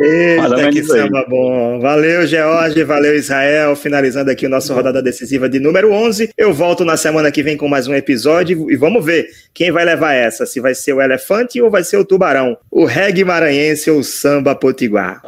Eita, 0.00 0.70
que 0.72 0.82
samba 0.82 1.24
bom. 1.28 1.78
Valeu, 1.80 2.26
George, 2.26 2.82
valeu, 2.82 3.14
Israel. 3.14 3.76
Finalizando 3.76 4.30
aqui 4.30 4.46
o 4.46 4.48
nosso 4.48 4.74
rodada 4.74 5.00
decisiva 5.00 5.48
de 5.48 5.60
número 5.60 5.92
11. 5.92 6.30
Eu 6.36 6.52
volto 6.52 6.84
na 6.84 6.96
semana 6.96 7.30
que 7.30 7.42
vem 7.42 7.56
com 7.56 7.68
mais 7.68 7.86
um 7.86 7.94
episódio 7.94 8.70
e 8.70 8.76
vamos 8.76 9.04
ver 9.04 9.28
quem 9.52 9.70
vai 9.70 9.84
levar 9.84 10.14
essa. 10.14 10.46
Se 10.46 10.58
vai 10.58 10.74
ser 10.74 10.94
o 10.94 11.00
elefante 11.00 11.60
ou 11.60 11.70
vai 11.70 11.84
ser 11.84 11.96
o 11.96 12.04
tubarão. 12.04 12.56
O 12.70 12.84
reggae 12.84 13.24
maranhense 13.24 13.90
ou 13.90 14.00
o 14.00 14.04
samba 14.04 14.54
potiguar. 14.54 15.22